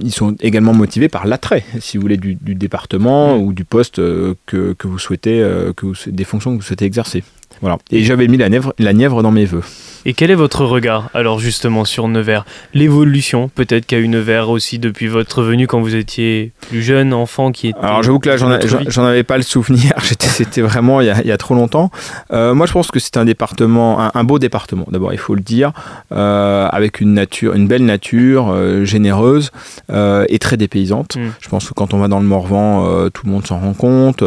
ils 0.00 0.12
sont 0.12 0.36
également 0.40 0.72
motivés 0.72 1.08
par 1.08 1.26
l'attrait, 1.26 1.64
si 1.80 1.96
vous 1.96 2.02
voulez, 2.02 2.16
du, 2.16 2.36
département 2.36 3.36
ou 3.38 3.52
du 3.52 3.64
poste 3.64 3.96
que, 3.96 4.72
que 4.72 4.86
vous 4.86 4.98
souhaitez, 4.98 5.38
que 5.76 5.86
vous, 5.86 5.94
des 6.06 6.24
fonctions 6.24 6.52
que 6.52 6.56
vous 6.56 6.66
souhaitez 6.66 6.84
exercer. 6.84 7.22
Voilà. 7.60 7.78
Et 7.90 8.02
j'avais 8.02 8.28
mis 8.28 8.36
la 8.36 8.48
Nièvre, 8.48 8.74
la 8.78 8.92
Nièvre 8.92 9.22
dans 9.22 9.32
mes 9.32 9.44
vœux. 9.44 9.62
Et 10.08 10.14
quel 10.14 10.30
est 10.30 10.36
votre 10.36 10.64
regard 10.64 11.10
alors 11.14 11.40
justement 11.40 11.84
sur 11.84 12.06
Nevers? 12.06 12.46
L'évolution 12.74 13.48
peut-être 13.48 13.86
qu'a 13.86 13.98
eu 13.98 14.06
Nevers 14.06 14.48
aussi 14.48 14.78
depuis 14.78 15.08
votre 15.08 15.42
venue 15.42 15.66
quand 15.66 15.80
vous 15.80 15.96
étiez 15.96 16.52
plus 16.60 16.80
jeune, 16.80 17.12
enfant 17.12 17.50
qui 17.50 17.68
était... 17.68 17.78
Alors 17.80 18.04
j'avoue 18.04 18.20
que 18.20 18.28
là 18.28 18.36
j'en 18.36 19.04
avais 19.04 19.24
pas 19.24 19.36
le 19.36 19.42
souvenir, 19.42 19.94
c'était 20.20 20.60
vraiment 20.60 21.00
il 21.00 21.08
y, 21.08 21.32
a, 21.32 21.36
trop 21.36 21.56
longtemps. 21.56 21.90
Euh, 22.32 22.54
moi 22.54 22.66
je 22.66 22.72
pense 22.72 22.92
que 22.92 23.00
c'est 23.00 23.16
un 23.16 23.24
département, 23.24 24.14
un, 24.14 24.24
beau 24.24 24.38
département 24.38 24.86
d'abord 24.92 25.12
il 25.12 25.18
faut 25.18 25.34
le 25.34 25.40
dire, 25.40 25.72
euh, 26.12 26.68
avec 26.70 27.00
une 27.00 27.12
nature, 27.12 27.54
une 27.54 27.66
belle 27.66 27.84
nature, 27.84 28.50
euh, 28.50 28.84
généreuse 28.84 29.50
et 29.92 30.38
très 30.38 30.56
dépaysante. 30.56 31.16
Hmm. 31.16 31.30
Je 31.40 31.48
pense 31.48 31.68
que 31.68 31.74
quand 31.74 31.94
on 31.94 31.98
va 31.98 32.06
dans 32.06 32.20
le 32.20 32.26
Morvan, 32.26 33.08
tout 33.10 33.26
le 33.26 33.32
monde 33.32 33.44
s'en 33.44 33.58
rend 33.58 33.74
compte. 33.74 34.22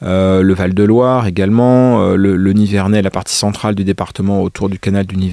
le 0.00 0.54
Val-de-Loire 0.54 1.26
également, 1.26 2.14
le, 2.14 2.36
le 2.36 2.52
Nivernais, 2.52 3.02
la 3.02 3.10
partie 3.10 3.34
centrale 3.34 3.74
du 3.74 3.82
département 3.82 4.40
autour 4.40 4.68
du 4.68 4.78
canal 4.78 5.06
du 5.06 5.16
Nivernais. 5.16 5.23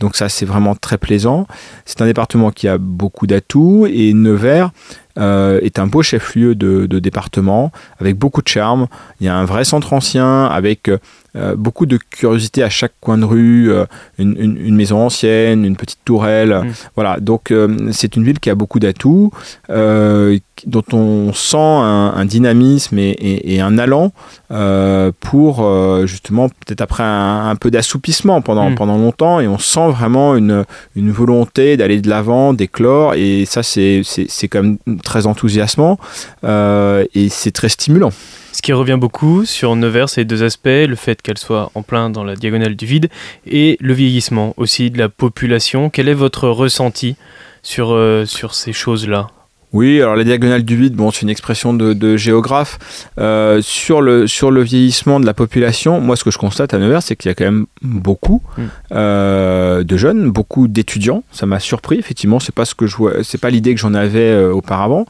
Donc 0.00 0.16
ça, 0.16 0.28
c'est 0.28 0.46
vraiment 0.46 0.74
très 0.74 0.98
plaisant. 0.98 1.46
C'est 1.84 2.00
un 2.02 2.06
département 2.06 2.50
qui 2.50 2.68
a 2.68 2.78
beaucoup 2.78 3.26
d'atouts 3.26 3.86
et 3.86 4.12
Nevers 4.12 4.70
euh, 5.18 5.60
est 5.60 5.78
un 5.78 5.86
beau 5.86 6.02
chef-lieu 6.02 6.54
de, 6.54 6.86
département 6.98 7.70
avec 7.98 8.16
beaucoup 8.16 8.42
de 8.42 8.48
charme. 8.48 8.86
Il 9.20 9.26
y 9.26 9.28
a 9.28 9.36
un 9.36 9.44
vrai 9.44 9.64
centre 9.64 9.92
ancien 9.92 10.46
avec 10.46 10.88
euh, 10.88 11.54
beaucoup 11.56 11.84
de 11.84 11.98
curiosité 11.98 12.62
à 12.62 12.70
chaque 12.70 12.92
coin 13.00 13.18
de 13.18 13.24
rue, 13.24 13.70
euh, 13.70 13.84
une, 14.18 14.74
maison 14.74 14.98
ancienne, 14.98 15.64
une 15.64 15.76
petite 15.76 16.00
tourelle. 16.04 16.62
Mm. 16.64 16.72
Voilà, 16.96 17.20
donc 17.20 17.52
c'est 17.90 18.16
une 18.16 18.24
ville 18.24 18.40
qui 18.40 18.50
a 18.50 18.54
beaucoup 18.54 18.78
d'atouts, 18.78 19.30
dont 20.66 20.84
on 20.92 21.32
sent 21.32 21.56
un, 21.56 22.24
dynamisme 22.24 22.98
et, 22.98 23.60
un 23.60 23.78
allant 23.78 24.12
pour 25.20 26.06
justement 26.06 26.48
peut-être 26.48 26.80
après 26.80 27.02
un, 27.02 27.56
peu 27.56 27.70
d'assoupissement 27.70 28.40
pendant, 28.42 28.70
mm. 28.70 28.74
pendant 28.74 28.98
longtemps 28.98 29.40
et 29.40 29.48
on 29.48 29.58
sent 29.58 29.88
vraiment 29.90 30.36
une, 30.36 30.64
une 30.96 31.10
volonté 31.10 31.76
d'aller 31.76 32.00
de 32.00 32.08
l'avant, 32.08 32.52
d'éclore 32.52 33.14
et 33.14 33.44
ça 33.46 33.62
c'est 33.62 34.02
quand 34.50 34.62
même 34.62 34.78
très 35.02 35.26
enthousiasmant 35.26 35.98
et 36.44 37.28
c'est 37.30 37.52
très 37.52 37.68
stimulant. 37.68 38.12
Ce 38.52 38.60
qui 38.60 38.74
revient 38.74 38.98
beaucoup 39.00 39.46
sur 39.46 39.74
Nevers, 39.76 40.10
c'est 40.10 40.26
deux 40.26 40.42
aspects, 40.42 40.66
le 40.66 40.94
fait 40.94 41.22
qu'elle 41.22 41.38
soit 41.38 41.70
en 41.74 41.82
plein 41.82 42.10
dans 42.10 42.22
la 42.22 42.36
diagonale 42.36 42.76
du 42.76 42.84
vide 42.84 43.08
et 43.46 43.78
le 43.80 43.94
vieillissement 43.94 44.52
aussi 44.58 44.90
de 44.90 44.98
la 44.98 45.08
population. 45.08 45.88
Quel 45.88 46.08
est 46.08 46.14
votre 46.14 46.48
ressenti 46.48 47.16
sur, 47.62 47.92
euh, 47.92 48.26
sur 48.26 48.54
ces 48.54 48.74
choses-là? 48.74 49.28
Oui, 49.72 50.02
alors 50.02 50.16
la 50.16 50.24
diagonale 50.24 50.64
du 50.64 50.76
vide, 50.76 50.94
bon, 50.94 51.10
c'est 51.10 51.22
une 51.22 51.30
expression 51.30 51.72
de, 51.72 52.16
géographe. 52.16 52.78
Euh, 53.18 53.60
sur, 53.62 54.02
le, 54.02 54.26
sur 54.26 54.50
le 54.50 54.62
vieillissement 54.62 55.18
de 55.18 55.26
la 55.26 55.32
population, 55.32 56.00
moi, 56.00 56.16
ce 56.16 56.24
que 56.24 56.30
je 56.30 56.38
constate 56.38 56.74
à 56.74 56.78
Nevers, 56.78 57.02
c'est 57.02 57.16
qu'il 57.16 57.30
y 57.30 57.32
a 57.32 57.34
quand 57.34 57.44
même 57.44 57.66
beaucoup 57.80 58.42
mm. 58.58 58.62
euh, 58.92 59.82
de 59.82 59.96
jeunes, 59.96 60.30
beaucoup 60.30 60.68
d'étudiants. 60.68 61.24
Ça 61.32 61.46
m'a 61.46 61.58
surpris, 61.58 61.98
effectivement. 61.98 62.38
C'est 62.38 62.54
pas 62.54 62.66
ce 62.66 62.74
que 62.74 62.86
je 62.86 62.96
c'est 63.22 63.40
pas 63.40 63.50
l'idée 63.50 63.74
que 63.74 63.80
j'en 63.80 63.94
avais 63.94 64.30
euh, 64.30 64.52
auparavant. 64.52 65.06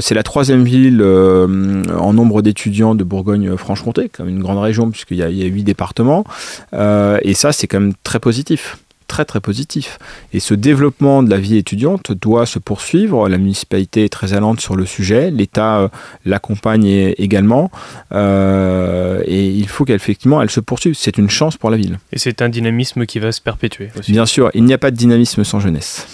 c'est 0.00 0.14
la 0.14 0.22
troisième 0.22 0.64
ville 0.64 1.02
en 1.02 2.12
nombre 2.12 2.42
d'étudiants 2.42 2.94
de 2.94 3.04
Bourgogne-Franche-Comté, 3.04 4.08
comme 4.08 4.28
une 4.28 4.40
grande 4.40 4.58
région, 4.58 4.90
puisqu'il 4.90 5.18
y 5.18 5.22
a 5.22 5.46
huit 5.46 5.64
départements. 5.64 6.24
et 6.72 7.34
ça, 7.34 7.52
c'est 7.52 7.66
quand 7.66 7.80
même 7.80 7.94
très 8.02 8.18
positif 8.18 8.78
très 9.10 9.24
très 9.24 9.40
positif. 9.40 9.98
Et 10.32 10.38
ce 10.38 10.54
développement 10.54 11.24
de 11.24 11.30
la 11.30 11.38
vie 11.38 11.56
étudiante 11.56 12.12
doit 12.12 12.46
se 12.46 12.60
poursuivre. 12.60 13.28
La 13.28 13.38
municipalité 13.38 14.04
est 14.04 14.08
très 14.08 14.32
allante 14.34 14.60
sur 14.60 14.76
le 14.76 14.86
sujet, 14.86 15.32
l'État 15.32 15.80
euh, 15.80 15.88
l'accompagne 16.24 16.86
également, 17.18 17.72
euh, 18.12 19.20
et 19.26 19.46
il 19.48 19.68
faut 19.68 19.84
qu'effectivement 19.84 20.40
elle 20.40 20.50
se 20.50 20.60
poursuive. 20.60 20.94
C'est 20.94 21.18
une 21.18 21.28
chance 21.28 21.56
pour 21.56 21.70
la 21.70 21.76
ville. 21.76 21.98
Et 22.12 22.18
c'est 22.20 22.40
un 22.40 22.48
dynamisme 22.48 23.04
qui 23.04 23.18
va 23.18 23.32
se 23.32 23.40
perpétuer 23.40 23.90
aussi. 23.98 24.12
Bien 24.12 24.26
sûr, 24.26 24.50
il 24.54 24.62
n'y 24.62 24.72
a 24.72 24.78
pas 24.78 24.92
de 24.92 24.96
dynamisme 24.96 25.42
sans 25.42 25.58
jeunesse. 25.58 26.06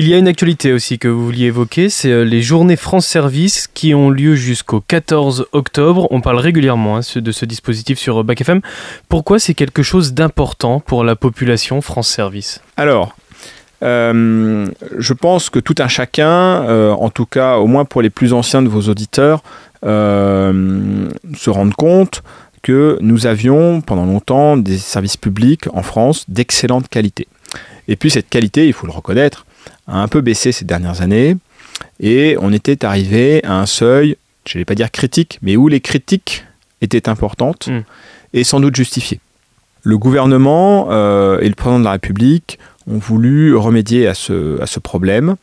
Il 0.00 0.06
y 0.06 0.14
a 0.14 0.18
une 0.18 0.28
actualité 0.28 0.72
aussi 0.72 1.00
que 1.00 1.08
vous 1.08 1.24
vouliez 1.24 1.46
évoquer, 1.46 1.88
c'est 1.88 2.12
euh, 2.12 2.22
les 2.22 2.40
journées 2.40 2.76
France 2.76 3.04
Service 3.04 3.66
qui 3.66 3.96
ont 3.96 4.10
lieu 4.10 4.36
jusqu'au 4.36 4.80
14 4.80 5.48
octobre. 5.50 6.06
On 6.12 6.20
parle 6.20 6.38
régulièrement 6.38 6.98
hein, 6.98 7.00
de 7.16 7.32
ce 7.32 7.44
dispositif 7.44 7.98
sur 7.98 8.20
euh, 8.20 8.22
Bac 8.22 8.40
FM. 8.40 8.60
Pourquoi 9.08 9.40
c'est 9.40 9.54
quelque 9.54 9.82
chose 9.82 10.14
d'important 10.14 10.78
pour 10.78 11.02
la 11.02 11.16
population 11.16 11.80
France 11.80 12.06
Service? 12.10 12.62
Alors, 12.76 13.16
euh, 13.82 14.68
je 14.96 15.12
pense 15.14 15.50
que 15.50 15.58
tout 15.58 15.74
un 15.80 15.88
chacun, 15.88 16.92
en 16.92 17.10
tout 17.10 17.26
cas 17.26 17.56
au 17.56 17.66
moins 17.66 17.84
pour 17.84 18.00
les 18.00 18.10
plus 18.10 18.32
anciens 18.32 18.62
de 18.62 18.68
vos 18.68 18.82
auditeurs, 18.82 19.42
se 19.82 21.50
rendent 21.50 21.74
compte 21.74 22.22
que 22.62 22.98
nous 23.00 23.26
avions 23.26 23.80
pendant 23.80 24.06
longtemps 24.06 24.56
des 24.56 24.78
services 24.78 25.16
publics 25.16 25.64
en 25.72 25.82
France 25.82 26.24
d'excellente 26.28 26.86
qualité. 26.86 27.26
Et 27.88 27.96
puis 27.96 28.10
cette 28.10 28.28
qualité, 28.28 28.68
il 28.68 28.72
faut 28.72 28.86
le 28.86 28.92
reconnaître, 28.92 29.44
a 29.88 30.00
un 30.00 30.08
peu 30.08 30.20
baissé 30.20 30.52
ces 30.52 30.64
dernières 30.64 31.02
années 31.02 31.36
et 32.00 32.36
on 32.40 32.52
était 32.52 32.84
arrivé 32.84 33.44
à 33.44 33.58
un 33.58 33.66
seuil, 33.66 34.16
je 34.46 34.56
ne 34.56 34.60
vais 34.60 34.64
pas 34.64 34.74
dire 34.74 34.90
critique, 34.90 35.38
mais 35.42 35.56
où 35.56 35.68
les 35.68 35.80
critiques 35.80 36.44
étaient 36.80 37.08
importantes 37.08 37.68
hmm. 37.68 37.80
et 38.34 38.44
sans 38.44 38.60
doute 38.60 38.76
justifiées. 38.76 39.20
Le 39.82 39.98
gouvernement 39.98 40.88
euh, 40.90 41.40
et 41.40 41.48
le 41.48 41.54
président 41.54 41.80
de 41.80 41.84
la 41.84 41.92
République 41.92 42.58
ont 42.86 42.98
voulu 42.98 43.54
remédier 43.56 44.06
à 44.06 44.14
ce, 44.14 44.60
à 44.60 44.66
ce 44.66 44.80
problème. 44.80 45.36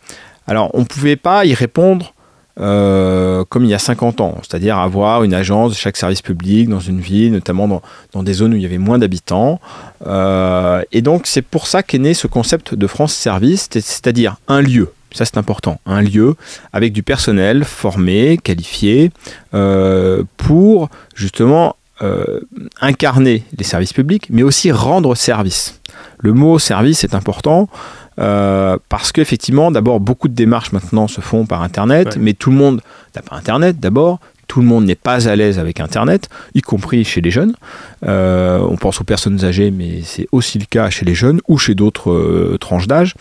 Alors 0.47 0.71
on 0.73 0.79
ne 0.79 0.85
pouvait 0.85 1.15
pas 1.15 1.45
y 1.45 1.53
répondre 1.53 2.14
euh, 2.57 3.43
comme 3.50 3.65
il 3.65 3.69
y 3.69 3.74
a 3.74 3.79
50 3.79 4.21
ans, 4.21 4.38
c'est-à-dire 4.41 4.77
avoir 4.77 5.24
une 5.24 5.33
agence 5.33 5.71
de 5.71 5.75
chaque 5.75 5.97
service 5.97 6.21
public 6.21 6.69
dans 6.69 6.79
une 6.79 7.01
ville, 7.01 7.33
notamment 7.33 7.81
dans, 8.13 8.24
des 8.24 8.33
zones 8.33 8.53
où 8.53 8.55
il 8.55 8.62
y 8.62 8.65
avait 8.65 8.77
moins 8.77 8.97
d'habitants. 8.97 9.59
Euh, 10.07 10.81
et 10.93 11.01
donc 11.01 11.27
c'est 11.27 11.41
pour 11.41 11.67
ça 11.67 11.83
qu'est 11.83 12.00
né 12.00 12.13
ce 12.13 12.27
concept 12.27 12.74
de 12.74 12.88
France 12.88 13.13
Service, 13.13 13.67
c'est-à-dire 13.71 14.38
un 14.47 14.62
lieu. 14.62 14.93
Ça 15.12 15.25
c'est 15.25 15.38
important, 15.38 15.79
un 15.85 16.01
lieu 16.01 16.35
avec 16.71 16.93
du 16.93 17.03
personnel 17.03 17.65
formé, 17.65 18.38
qualifié, 18.38 19.12
euh, 19.53 20.24
pour 20.38 20.89
justement 21.13 21.75
incarner 22.81 23.45
les 23.57 23.63
services 23.63 23.93
publics, 23.93 24.27
mais 24.29 24.43
aussi 24.43 24.69
rendre 24.69 25.15
service. 25.15 25.79
Le 26.19 26.33
mot 26.33 26.59
service 26.59 27.05
est 27.05 27.15
important 27.15 27.69
euh, 28.19 28.77
parce 28.89 29.12
qu'effectivement, 29.12 29.72
d'abord, 29.72 30.00
beaucoup 30.00 30.27
de 30.27 30.34
démarches 30.34 30.72
maintenant 30.72 31.07
se 31.07 31.22
font 31.22 31.45
par 31.45 31.62
Internet, 31.62 32.17
mais 32.19 32.34
tout 32.34 32.51
le 32.51 32.57
monde 32.57 32.81
n'a 33.15 33.22
pas 33.22 33.36
Internet 33.36 33.79
d'abord. 33.79 34.19
Tout 34.48 34.60
le 34.62 34.67
monde 34.67 34.86
n'est 34.86 34.93
pas 34.93 35.27
à 35.27 35.36
l'aise 35.36 35.57
avec 35.57 35.79
Internet, 35.79 36.29
y 36.53 36.62
compris 36.62 37.03
chez 37.03 37.19
les 37.19 37.31
jeunes. 37.31 37.55
Euh, 38.05 38.60
on 38.60 38.77
pense 38.77 39.01
aux 39.01 39.03
personnes 39.03 39.43
âgées, 39.43 39.72
mais 39.72 40.01
c'est 40.03 40.27
aussi 40.31 40.60
le 40.60 40.65
cas 40.65 40.91
chez 40.91 41.03
les 41.03 41.15
jeunes 41.15 41.41
ou 41.48 41.57
chez 41.57 41.74
d'autres 41.74 42.12
euh, 42.12 42.57
tranches 42.60 42.86
d'âge. 42.86 43.15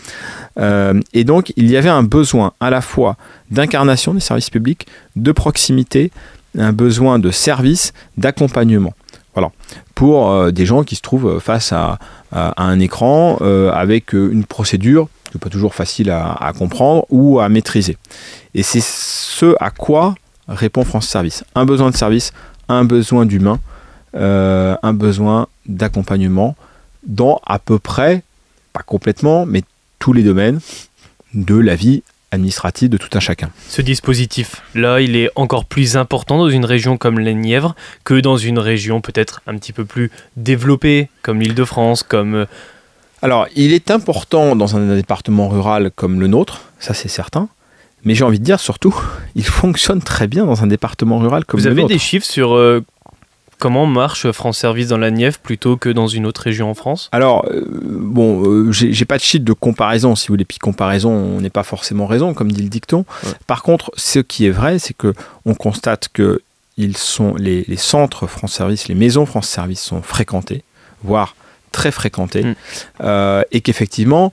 et 1.14 1.24
donc, 1.24 1.54
il 1.56 1.70
y 1.70 1.78
avait 1.78 1.88
un 1.88 2.02
besoin 2.02 2.52
à 2.60 2.68
la 2.68 2.82
fois 2.82 3.16
d'incarnation 3.50 4.12
des 4.12 4.20
services 4.20 4.50
publics, 4.50 4.86
de 5.16 5.32
proximité, 5.32 6.10
un 6.58 6.72
besoin 6.72 7.18
de 7.18 7.30
service, 7.30 7.94
d'accompagnement. 8.18 8.92
Voilà. 9.34 9.50
Pour 9.94 10.52
des 10.52 10.66
gens 10.66 10.84
qui 10.84 10.96
se 10.96 11.00
trouvent 11.00 11.40
face 11.40 11.72
à, 11.72 11.98
un 12.34 12.80
écran 12.80 13.38
euh, 13.40 13.70
avec 13.72 14.14
euh, 14.14 14.30
une 14.32 14.44
procédure 14.44 15.08
qui 15.24 15.36
n'est 15.36 15.40
pas 15.40 15.50
toujours 15.50 15.74
facile 15.74 16.10
à, 16.10 16.52
comprendre 16.56 17.06
ou 17.10 17.40
à 17.40 17.48
maîtriser. 17.48 17.96
Et 18.54 18.62
c'est 18.62 18.82
ce 18.82 19.54
à 19.60 19.70
quoi 19.70 20.14
répond 20.48 20.84
France 20.84 21.08
Service. 21.08 21.44
Un 21.54 21.64
besoin 21.64 21.90
de 21.90 21.96
service, 21.96 22.32
un 22.68 22.84
besoin 22.84 23.26
d'humain, 23.26 23.58
euh, 24.14 24.76
un 24.82 24.92
besoin 24.92 25.48
d'accompagnement 25.66 26.56
dans 27.06 27.40
à 27.46 27.58
peu 27.58 27.78
près, 27.78 28.22
pas 28.72 28.82
complètement, 28.82 29.46
mais 29.46 29.62
tous 29.98 30.12
les 30.12 30.22
domaines 30.22 30.60
de 31.32 31.56
la 31.56 31.74
vie 31.74 32.02
administrative 32.34 32.90
de 32.90 32.96
tout 32.96 33.08
un 33.14 33.20
chacun. 33.20 33.50
Ce 33.68 33.82
dispositif-là, 33.82 35.00
il 35.00 35.16
est 35.16 35.30
encore 35.34 35.64
plus 35.64 35.96
important 35.96 36.38
dans 36.38 36.48
une 36.48 36.64
région 36.64 36.96
comme 36.96 37.18
les 37.18 37.34
Nièvres 37.34 37.74
que 38.04 38.20
dans 38.20 38.36
une 38.36 38.58
région 38.58 39.00
peut-être 39.00 39.42
un 39.46 39.56
petit 39.56 39.72
peu 39.72 39.84
plus 39.84 40.10
développée 40.36 41.08
comme 41.22 41.40
l'Île-de-France, 41.40 42.02
comme... 42.02 42.34
Euh, 42.34 42.46
Alors, 43.22 43.46
il 43.56 43.72
est 43.72 43.90
important 43.90 44.56
dans 44.56 44.76
un 44.76 44.94
département 44.94 45.48
rural 45.48 45.90
comme 45.94 46.20
le 46.20 46.26
nôtre, 46.26 46.62
ça 46.78 46.94
c'est 46.94 47.08
certain. 47.08 47.48
Mais 48.04 48.14
j'ai 48.14 48.24
envie 48.24 48.38
de 48.38 48.44
dire 48.44 48.60
surtout, 48.60 48.94
il 49.34 49.44
fonctionne 49.44 50.02
très 50.02 50.26
bien 50.26 50.44
dans 50.44 50.62
un 50.62 50.66
département 50.66 51.18
rural 51.18 51.44
comme 51.44 51.60
le 51.60 51.64
nôtre. 51.64 51.74
Vous 51.76 51.82
avez 51.82 51.94
des 51.94 51.98
chiffres 51.98 52.26
sur 52.26 52.54
euh, 52.54 52.84
Comment 53.64 53.86
marche 53.86 54.30
France 54.32 54.58
Service 54.58 54.88
dans 54.88 54.98
la 54.98 55.10
Nièvre 55.10 55.38
plutôt 55.38 55.78
que 55.78 55.88
dans 55.88 56.06
une 56.06 56.26
autre 56.26 56.42
région 56.42 56.68
en 56.68 56.74
France? 56.74 57.08
Alors, 57.12 57.46
euh, 57.48 57.64
bon, 57.66 58.44
euh, 58.44 58.72
j'ai 58.72 59.06
pas 59.06 59.16
de 59.16 59.22
chiffre 59.22 59.42
de 59.42 59.54
comparaison, 59.54 60.14
si 60.16 60.28
vous 60.28 60.34
voulez, 60.34 60.44
puis 60.44 60.58
comparaison, 60.58 61.10
on 61.10 61.40
n'est 61.40 61.48
pas 61.48 61.62
forcément 61.62 62.06
raison, 62.06 62.34
comme 62.34 62.52
dit 62.52 62.62
le 62.62 62.68
dicton. 62.68 63.06
Par 63.46 63.62
contre, 63.62 63.90
ce 63.96 64.18
qui 64.18 64.44
est 64.44 64.50
vrai, 64.50 64.78
c'est 64.78 64.92
que 64.92 65.14
on 65.46 65.54
constate 65.54 66.10
que 66.12 66.42
ils 66.76 66.98
sont, 66.98 67.36
les, 67.36 67.64
centres 67.78 68.26
France 68.26 68.52
Service, 68.52 68.86
les 68.86 68.94
maisons 68.94 69.24
France 69.24 69.48
Service 69.48 69.80
sont 69.80 70.02
fréquentées, 70.02 70.62
voire 71.02 71.34
très 71.72 71.90
fréquentées, 71.90 72.44
mm. 72.44 72.54
euh, 73.00 73.44
et 73.50 73.62
qu'effectivement, 73.62 74.30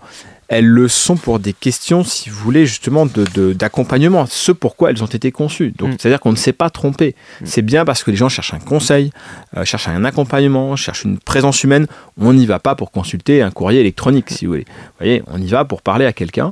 elles 0.52 0.68
le 0.68 0.90
sont 0.90 1.16
pour 1.16 1.40
des 1.40 1.54
questions, 1.54 2.04
si 2.04 2.30
vous 2.30 2.36
voulez, 2.36 2.66
justement 2.66 3.06
d'accompagnement, 3.06 4.26
de, 4.26 4.30
ce 4.30 4.52
pourquoi 4.52 4.90
elles 4.90 5.02
ont 5.02 5.08
été 5.08 5.32
conçues. 5.32 5.74
Donc, 5.78 5.92
mm. 5.92 5.96
c'est-à-dire 5.98 6.20
qu'on 6.20 6.34
ne 6.34 6.38
s'est 6.38 6.52
pas 6.52 6.70
trompé. 6.70 7.16
Mm. 7.40 7.46
C'est 7.46 7.62
bien 7.62 7.86
parce 7.86 8.04
que 8.04 8.12
les 8.12 8.18
gens 8.18 8.28
cherchent 8.28 8.54
un 8.54 8.60
conseil, 8.60 9.12
euh, 9.56 9.64
cherchent 9.64 9.88
un 9.88 10.04
accompagnement, 10.04 10.76
cherchent 10.76 11.06
une 11.06 11.20
présence 11.20 11.64
humaine. 11.64 11.88
On 12.20 12.34
n'y 12.34 12.46
va 12.46 12.60
pas 12.60 12.76
pour 12.76 12.92
consulter 12.92 13.42
un 13.42 13.50
courrier 13.50 13.80
électronique, 13.80 14.30
si 14.30 14.46
vous 14.46 14.52
voulez. 14.52 14.66
Vous 14.68 15.06
voyez, 15.06 15.24
on 15.28 15.42
y 15.42 15.48
va 15.48 15.64
pour 15.64 15.82
parler 15.82 16.06
à 16.06 16.12
quelqu'un 16.12 16.52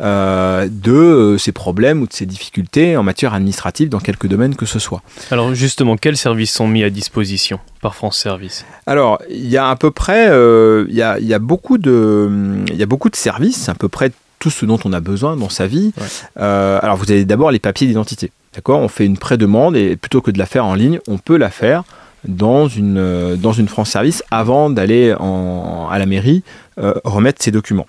euh, 0.00 0.68
de 0.70 0.92
euh, 0.92 1.36
ses 1.36 1.50
problèmes 1.50 2.02
ou 2.02 2.06
de 2.06 2.12
ses 2.12 2.26
difficultés 2.26 2.96
en 2.96 3.02
matière 3.02 3.34
administrative 3.34 3.88
dans 3.88 3.98
quelque 3.98 4.28
domaine 4.28 4.54
que 4.54 4.64
ce 4.64 4.78
soit. 4.78 5.02
Alors, 5.32 5.56
justement, 5.56 5.96
quels 5.96 6.16
services 6.16 6.52
sont 6.52 6.68
mis 6.68 6.84
à 6.84 6.90
disposition? 6.90 7.58
Par 7.80 7.94
France 7.94 8.18
Service 8.18 8.64
Alors, 8.86 9.20
il 9.30 9.48
y 9.48 9.56
a 9.56 9.68
à 9.70 9.76
peu 9.76 9.90
près, 9.90 10.26
il 10.26 10.94
y, 10.94 11.02
a, 11.02 11.18
y, 11.18 11.34
a, 11.34 11.38
beaucoup 11.38 11.78
de, 11.78 12.62
il 12.68 12.76
y 12.76 12.82
a 12.82 12.86
beaucoup 12.86 13.10
de 13.10 13.16
services 13.16 13.68
à 13.68 13.74
peu 13.74 13.88
près 13.88 14.12
tout 14.40 14.50
ce 14.50 14.66
dont 14.66 14.78
on 14.84 14.92
a 14.92 15.00
besoin 15.00 15.36
dans 15.36 15.50
sa 15.50 15.68
vie. 15.68 15.92
Euh, 16.40 16.80
alors 16.82 16.96
vous 16.96 17.12
avez 17.12 17.24
d'abord 17.24 17.52
les 17.52 17.60
papiers 17.60 17.86
d'identité. 17.86 18.32
D'accord? 18.54 18.80
On 18.80 18.88
fait 18.88 19.06
une 19.06 19.18
pré-demande 19.18 19.76
et 19.76 19.94
plutôt 19.96 20.20
que 20.20 20.32
de 20.32 20.38
la 20.38 20.46
faire 20.46 20.66
en 20.66 20.74
ligne, 20.74 20.98
on 21.06 21.18
peut 21.18 21.36
la 21.36 21.50
faire 21.50 21.84
dans 22.26 22.66
une, 22.66 22.98
euh, 22.98 23.36
dans 23.36 23.52
une 23.52 23.68
France 23.68 23.90
Service 23.90 24.24
avant 24.30 24.70
d'aller 24.70 25.12
à 25.12 25.98
la 25.98 26.06
mairie 26.06 26.42
euh, 26.78 26.94
remettre 27.04 27.42
ses 27.42 27.52
documents. 27.52 27.86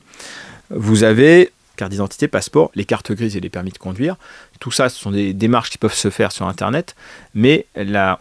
Vous 0.69 1.03
avez 1.03 1.51
carte 1.75 1.91
d'identité, 1.91 2.27
passeport, 2.27 2.71
les 2.75 2.85
cartes 2.85 3.11
grises 3.11 3.35
et 3.35 3.39
les 3.39 3.49
permis 3.49 3.71
de 3.71 3.77
conduire. 3.77 4.17
Tout 4.59 4.71
ça, 4.71 4.89
ce 4.89 4.99
sont 4.99 5.11
des 5.11 5.33
démarches 5.33 5.69
qui 5.69 5.77
peuvent 5.77 5.93
se 5.93 6.09
faire 6.09 6.31
sur 6.31 6.47
Internet, 6.47 6.95
mais 7.33 7.65
la, 7.75 8.17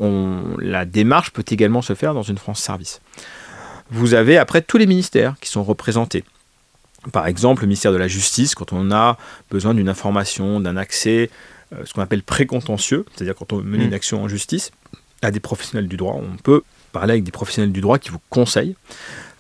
la 0.59 0.85
démarche 0.85 1.31
peut 1.33 1.45
également 1.51 1.83
se 1.83 1.95
faire 1.95 2.15
dans 2.15 2.23
une 2.23 2.39
France 2.39 2.61
Service. 2.61 3.01
Vous 3.91 4.15
avez 4.15 4.39
après 4.39 4.63
tous 4.63 4.79
les 4.79 4.87
ministères 4.87 5.35
qui 5.41 5.49
sont 5.49 5.65
représentés. 5.65 6.25
Par 7.13 7.27
exemple, 7.27 7.63
le 7.63 7.69
ministère 7.69 7.93
de 7.93 7.97
la 7.97 8.09
Justice, 8.09 8.55
quand 8.55 8.73
on 8.73 8.91
a 8.93 9.17
besoin 9.51 9.75
d'une 9.75 9.89
information, 9.89 10.61
d'un 10.61 10.77
accès 10.77 11.31
ce 11.85 11.93
qu'on 11.93 12.03
appelle 12.03 12.23
précontentieux, 12.23 13.05
c'est-à-dire 13.15 13.35
quand 13.35 13.53
on 13.53 13.63
mener 13.63 13.85
une 13.85 13.91
mm. 13.91 13.95
action 13.95 14.23
en 14.23 14.29
justice, 14.29 14.73
à 15.23 15.31
des 15.31 15.41
professionnels 15.41 15.89
du 15.89 15.97
droit. 15.97 16.17
On 16.17 16.37
peut 16.37 16.63
parler 16.93 17.13
avec 17.13 17.25
des 17.25 17.31
professionnels 17.31 17.73
du 17.73 17.81
droit 17.81 17.99
qui 17.99 18.11
vous 18.11 18.21
conseillent. 18.31 18.77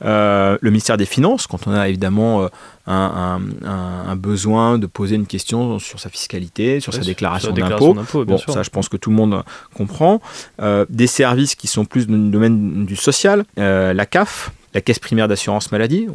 le 0.02 0.58
ministère 0.62 0.96
des 0.96 1.06
Finances, 1.06 1.46
quand 1.46 1.66
on 1.66 1.72
a 1.72 1.88
évidemment 1.88 2.48
un, 2.86 4.16
besoin 4.16 4.78
de 4.78 4.86
poser 4.86 5.16
une 5.16 5.26
question 5.26 5.78
sur 5.78 6.00
sa 6.00 6.08
fiscalité, 6.08 6.80
sur 6.80 6.92
sa 6.92 7.00
déclaration, 7.00 7.52
d'impôt. 7.52 7.94
Bon, 8.24 8.38
ça, 8.38 8.62
je 8.62 8.70
pense 8.70 8.88
que 8.88 8.96
tout 8.96 9.10
le 9.10 9.16
monde 9.16 9.42
comprend. 9.74 10.20
Euh, 10.60 10.84
des 10.88 11.06
services 11.06 11.54
qui 11.54 11.66
sont 11.66 11.84
plus 11.84 12.06
dans 12.06 12.16
le 12.16 12.30
domaine 12.30 12.86
du 12.86 12.96
social, 12.96 13.44
euh, 13.58 13.92
la 13.92 14.06
CAF, 14.06 14.52
la 14.74 14.80
caisse 14.80 14.98
primaire 14.98 15.28
d'assurance 15.28 15.72
maladie. 15.72 16.06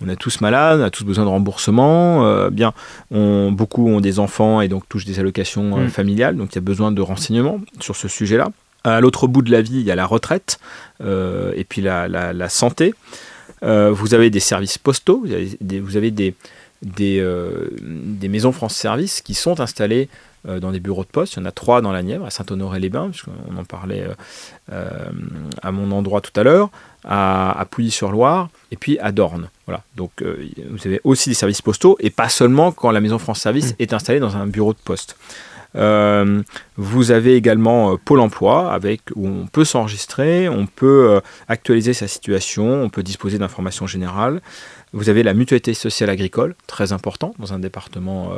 On, 0.00 0.08
a 0.08 0.16
tous 0.16 0.40
malades, 0.40 0.80
on 0.80 0.84
a 0.84 0.90
tous 0.90 1.04
besoin 1.04 1.24
de 1.24 1.30
remboursement. 1.30 2.24
Euh, 2.24 2.50
bien, 2.50 2.72
on, 3.10 3.52
beaucoup 3.52 3.88
ont 3.88 4.00
des 4.00 4.18
enfants 4.18 4.60
et 4.60 4.68
donc 4.68 4.88
touchent 4.88 5.04
des 5.04 5.18
allocations 5.18 5.78
mm. 5.78 5.88
familiales, 5.88 6.36
donc 6.36 6.52
il 6.52 6.56
y 6.56 6.58
a 6.58 6.62
besoin 6.62 6.92
de 6.92 7.00
renseignements 7.00 7.60
sur 7.80 7.96
ce 7.96 8.08
sujet-là. 8.08 8.50
À 8.86 9.00
l'autre 9.00 9.26
bout 9.26 9.42
de 9.42 9.50
la 9.50 9.62
vie, 9.62 9.80
il 9.80 9.86
y 9.86 9.90
a 9.90 9.96
la 9.96 10.06
retraite 10.06 10.58
et 11.00 11.66
puis 11.68 11.82
la, 11.82 12.08
la 12.08 12.48
santé. 12.48 12.94
Euh, 13.62 13.90
vous 13.90 14.14
avez 14.14 14.30
des 14.30 14.40
services 14.40 14.78
postaux, 14.78 15.24
vous 15.24 15.96
avez 15.96 16.10
des, 16.10 16.34
euh, 17.00 17.68
des, 17.80 18.28
maisons 18.28 18.52
France 18.52 18.74
Service 18.74 19.22
qui 19.22 19.34
sont 19.34 19.60
installées 19.60 20.08
euh, 20.46 20.60
dans 20.60 20.72
des 20.72 20.80
bureaux 20.80 21.04
de 21.04 21.08
poste. 21.08 21.34
Il 21.34 21.40
y 21.40 21.42
en 21.42 21.46
a 21.46 21.52
trois 21.52 21.80
dans 21.80 21.92
la 21.92 22.02
Nièvre, 22.02 22.26
à 22.26 22.30
Saint-Honoré-les-Bains, 22.30 23.10
puisqu'on 23.10 23.56
en 23.56 23.64
parlait 23.64 24.06
à 24.70 25.72
mon 25.72 25.90
endroit 25.90 26.20
tout 26.20 26.38
à 26.38 26.42
l'heure, 26.42 26.70
à, 27.04 27.66
Pouilly-sur-Loire, 27.70 28.50
et 28.70 28.76
puis 28.76 28.98
à 28.98 29.12
Dorne. 29.12 29.48
Voilà. 29.66 29.82
Donc 29.96 30.22
vous 30.22 30.86
avez 30.86 31.00
aussi 31.04 31.30
des 31.30 31.34
services 31.34 31.62
postaux, 31.62 31.96
et 32.00 32.10
pas 32.10 32.28
seulement 32.28 32.72
quand 32.72 32.90
la 32.90 33.00
maison 33.00 33.18
France 33.18 33.40
Service 33.40 33.72
mmh. 33.72 33.76
est 33.78 33.92
installée 33.94 34.20
dans 34.20 34.36
un 34.36 34.46
bureau 34.46 34.74
de 34.74 34.78
poste. 34.84 35.16
Euh, 35.76 36.42
vous 36.76 37.10
avez 37.10 37.34
également 37.34 37.92
euh, 37.92 37.96
Pôle 37.96 38.20
emploi 38.20 38.72
avec, 38.72 39.02
où 39.14 39.26
on 39.26 39.46
peut 39.46 39.64
s'enregistrer, 39.64 40.48
on 40.48 40.66
peut 40.66 41.10
euh, 41.10 41.20
actualiser 41.48 41.92
sa 41.92 42.08
situation, 42.08 42.82
on 42.82 42.88
peut 42.88 43.02
disposer 43.02 43.38
d'informations 43.38 43.86
générales. 43.86 44.40
Vous 44.92 45.08
avez 45.08 45.22
la 45.22 45.34
mutualité 45.34 45.74
sociale 45.74 46.08
agricole, 46.08 46.54
très 46.66 46.92
important 46.92 47.34
dans 47.38 47.52
un 47.52 47.58
département 47.58 48.30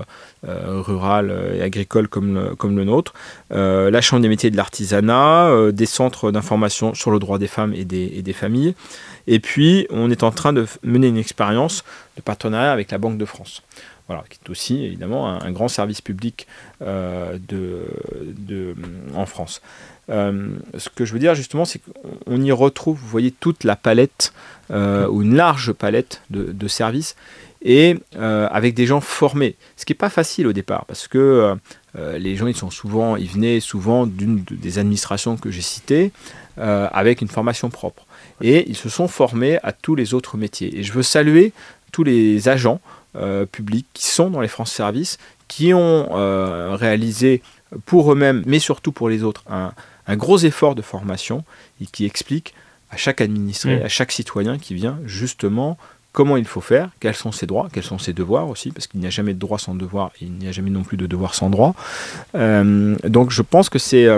rural 0.43 1.33
et 1.55 1.63
agricole 1.63 2.09
comme 2.09 2.35
le, 2.35 2.85
nôtre. 2.85 3.13
la 3.51 4.01
Chambre 4.01 4.23
des 4.23 4.29
métiers 4.29 4.51
de 4.51 4.57
l'artisanat, 4.57 5.71
des 5.71 5.87
centres 5.87 6.33
d'information 6.33 6.95
sur 6.95 7.13
le 7.13 7.21
droit 7.21 7.39
des 7.39 7.47
femmes 7.47 7.75
et 7.75 7.85
des, 7.85 8.33
familles. 8.33 8.75
Et 9.29 9.39
puis, 9.39 9.87
on 9.91 10.11
est 10.11 10.25
en 10.25 10.33
train 10.33 10.53
de 10.53 10.67
mener 10.83 11.09
une 11.09 11.19
expérience 11.19 11.85
de 12.17 12.23
partenariat 12.23 12.73
avec 12.73 12.91
la 12.91 12.99
Banque 12.99 13.19
de 13.19 13.27
France 13.27 13.63
voilà, 14.09 14.25
qui 14.29 14.39
est 14.45 14.51
aussi 14.51 14.85
évidemment 14.85 15.29
un, 15.29 15.53
grand 15.53 15.69
service 15.69 16.01
public 16.01 16.47
euh, 16.83 17.39
de, 17.47 18.75
en 19.15 19.27
France. 19.27 19.61
Euh, 20.09 20.49
ce 20.79 20.89
que 20.89 21.05
je 21.05 21.13
veux 21.13 21.19
dire 21.19 21.35
justement, 21.35 21.67
c'est 21.67 21.79
qu'on 21.79 22.41
y 22.41 22.51
retrouve, 22.51 22.99
vous 22.99 23.07
voyez, 23.07 23.31
toute 23.31 23.65
la 23.65 23.77
palette, 23.77 24.33
euh, 24.71 25.07
ou 25.09 25.23
une 25.23 25.37
large 25.37 25.73
palette 25.75 26.23
de, 26.31 26.69
services, 26.69 27.17
et 27.61 27.99
avec 28.17 28.75
des 28.75 28.87
gens 28.87 29.01
formés. 29.01 29.57
Ce 29.77 29.85
qui 29.85 29.93
n'est 29.93 29.99
pas 29.99 30.11
facile 30.11 30.47
au 30.47 30.53
départ, 30.55 30.87
parce 30.87 31.07
que 31.07 31.55
les 31.95 32.37
gens, 32.37 32.47
ils 32.47 32.57
sont 32.57 32.71
souvent, 32.71 33.17
ils 33.17 33.29
venaient 33.29 33.61
souvent 33.61 34.07
d'une 34.07 34.43
des 34.51 34.79
administrations 34.79 35.37
que 35.37 35.51
j'ai 35.51 35.61
citées, 35.61 36.13
avec 36.57 37.21
une 37.21 37.29
formation 37.29 37.69
propre. 37.69 38.07
Et 38.41 38.69
ils 38.69 38.77
se 38.77 38.89
sont 38.89 39.09
formés 39.09 39.59
à 39.63 39.73
tous 39.73 39.97
les 39.97 40.15
autres 40.15 40.37
métiers. 40.37 40.79
Et 40.79 40.83
je 40.83 40.93
veux 40.93 41.03
saluer 41.03 41.53
tous 41.91 42.05
les 42.05 42.49
agents 42.49 42.81
euh, 43.19 43.47
publics 43.47 43.87
qui 43.95 44.07
sont 44.07 44.31
dans 44.31 44.41
les 44.41 44.49
France 44.49 44.73
Services, 44.73 45.19
qui 45.49 45.75
ont 45.75 46.09
euh, 46.13 46.77
réalisé 46.77 47.43
pour 47.87 48.13
eux-mêmes, 48.13 48.43
mais 48.47 48.59
surtout 48.59 48.93
pour 48.93 49.09
les 49.09 49.25
autres, 49.25 49.45
un, 49.51 49.73
gros 50.17 50.39
effort 50.39 50.75
de 50.75 50.83
formation 50.83 51.45
et 51.83 51.87
qui 51.87 52.07
explique 52.07 52.55
à 52.91 52.97
chaque 52.97 53.21
administré, 53.21 53.79
mm. 53.79 53.83
à 53.83 53.89
chaque 53.89 54.13
citoyen 54.13 54.59
qui 54.59 54.75
vient 54.75 54.99
justement 55.05 55.77
comment 56.13 56.37
il 56.37 56.47
faut 56.47 56.63
faire, 56.63 56.89
quels 57.01 57.15
sont 57.15 57.33
ses 57.33 57.47
droits, 57.47 57.69
quels 57.73 57.83
sont 57.83 57.99
ses 57.99 58.15
devoirs 58.15 58.49
aussi, 58.49 58.71
parce 58.71 58.87
qu'il 58.87 59.01
n'y 59.01 59.07
a 59.07 59.11
jamais 59.11 59.35
de 59.35 59.39
droit 59.39 59.59
sans 59.59 59.75
devoir 59.75 60.11
et 60.21 60.25
il 60.25 60.33
n'y 60.33 60.49
a 60.49 60.53
jamais 60.53 60.71
non 60.71 60.83
plus 60.83 60.97
de 60.97 61.07
devoir 61.07 61.35
sans 61.35 61.51
droit. 61.51 61.75
Euh, 62.35 62.97
donc 63.05 63.31
je 63.31 63.43
pense 63.43 63.69
que 63.69 63.79
c'est 63.79 64.09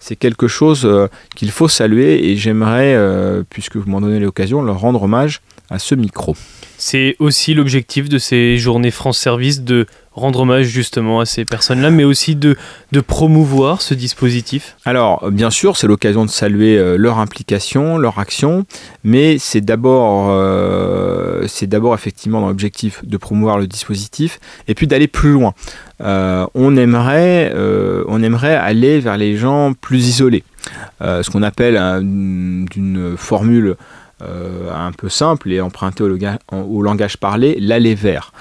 c'est 0.00 0.16
quelque 0.16 0.48
chose 0.48 0.88
qu'il 1.36 1.50
faut 1.50 1.68
saluer 1.68 2.30
et 2.30 2.36
j'aimerais, 2.36 2.96
puisque 3.50 3.76
vous 3.76 3.88
m'en 3.90 4.00
donnez 4.00 4.20
l'occasion, 4.20 4.62
leur 4.62 4.80
rendre 4.80 5.02
hommage 5.02 5.42
à 5.70 5.78
ce 5.78 5.94
micro. 5.94 6.34
C'est 6.76 7.16
aussi 7.18 7.54
l'objectif 7.54 8.08
de 8.08 8.18
ces 8.18 8.58
journées 8.58 8.90
France 8.90 9.18
Service 9.18 9.62
de 9.62 9.86
rendre 10.14 10.40
hommage 10.40 10.66
justement 10.66 11.20
à 11.20 11.26
ces 11.26 11.44
personnes-là, 11.44 11.90
mais 11.90 12.04
aussi 12.04 12.36
de, 12.36 12.56
promouvoir 13.06 13.82
ce 13.82 13.94
dispositif 13.94 14.76
Alors, 14.84 15.30
bien 15.30 15.50
sûr, 15.50 15.76
c'est 15.76 15.86
l'occasion 15.86 16.24
de 16.24 16.30
saluer 16.30 16.78
euh, 16.78 16.96
leur 16.96 17.18
implication, 17.18 17.98
leur 17.98 18.18
action, 18.18 18.64
mais 19.02 19.38
c'est 19.38 19.60
d'abord, 19.60 20.28
euh, 20.30 21.44
c'est 21.48 21.66
d'abord 21.66 21.94
effectivement 21.94 22.40
dans 22.40 22.48
l'objectif 22.48 23.04
de 23.04 23.16
promouvoir 23.16 23.58
le 23.58 23.66
dispositif 23.66 24.38
et 24.68 24.74
puis 24.74 24.86
d'aller 24.86 25.08
plus 25.08 25.32
loin. 25.32 25.54
Euh, 26.00 26.46
on, 26.54 26.76
aimerait, 26.76 27.52
aller 28.54 29.00
vers 29.00 29.16
les 29.16 29.36
gens 29.36 29.74
plus 29.74 30.08
isolés, 30.08 30.44
ce 31.00 31.28
qu'on 31.30 31.42
appelle 31.42 31.74
d'une 32.02 33.14
formule 33.16 33.76
un 34.20 34.92
peu 34.92 35.08
simple 35.08 35.52
et 35.52 35.60
emprunté 35.60 36.04
au, 36.04 36.82
langage 36.82 37.16
parlé, 37.16 37.56
l'aller 37.60 37.94
vers. 37.94 38.32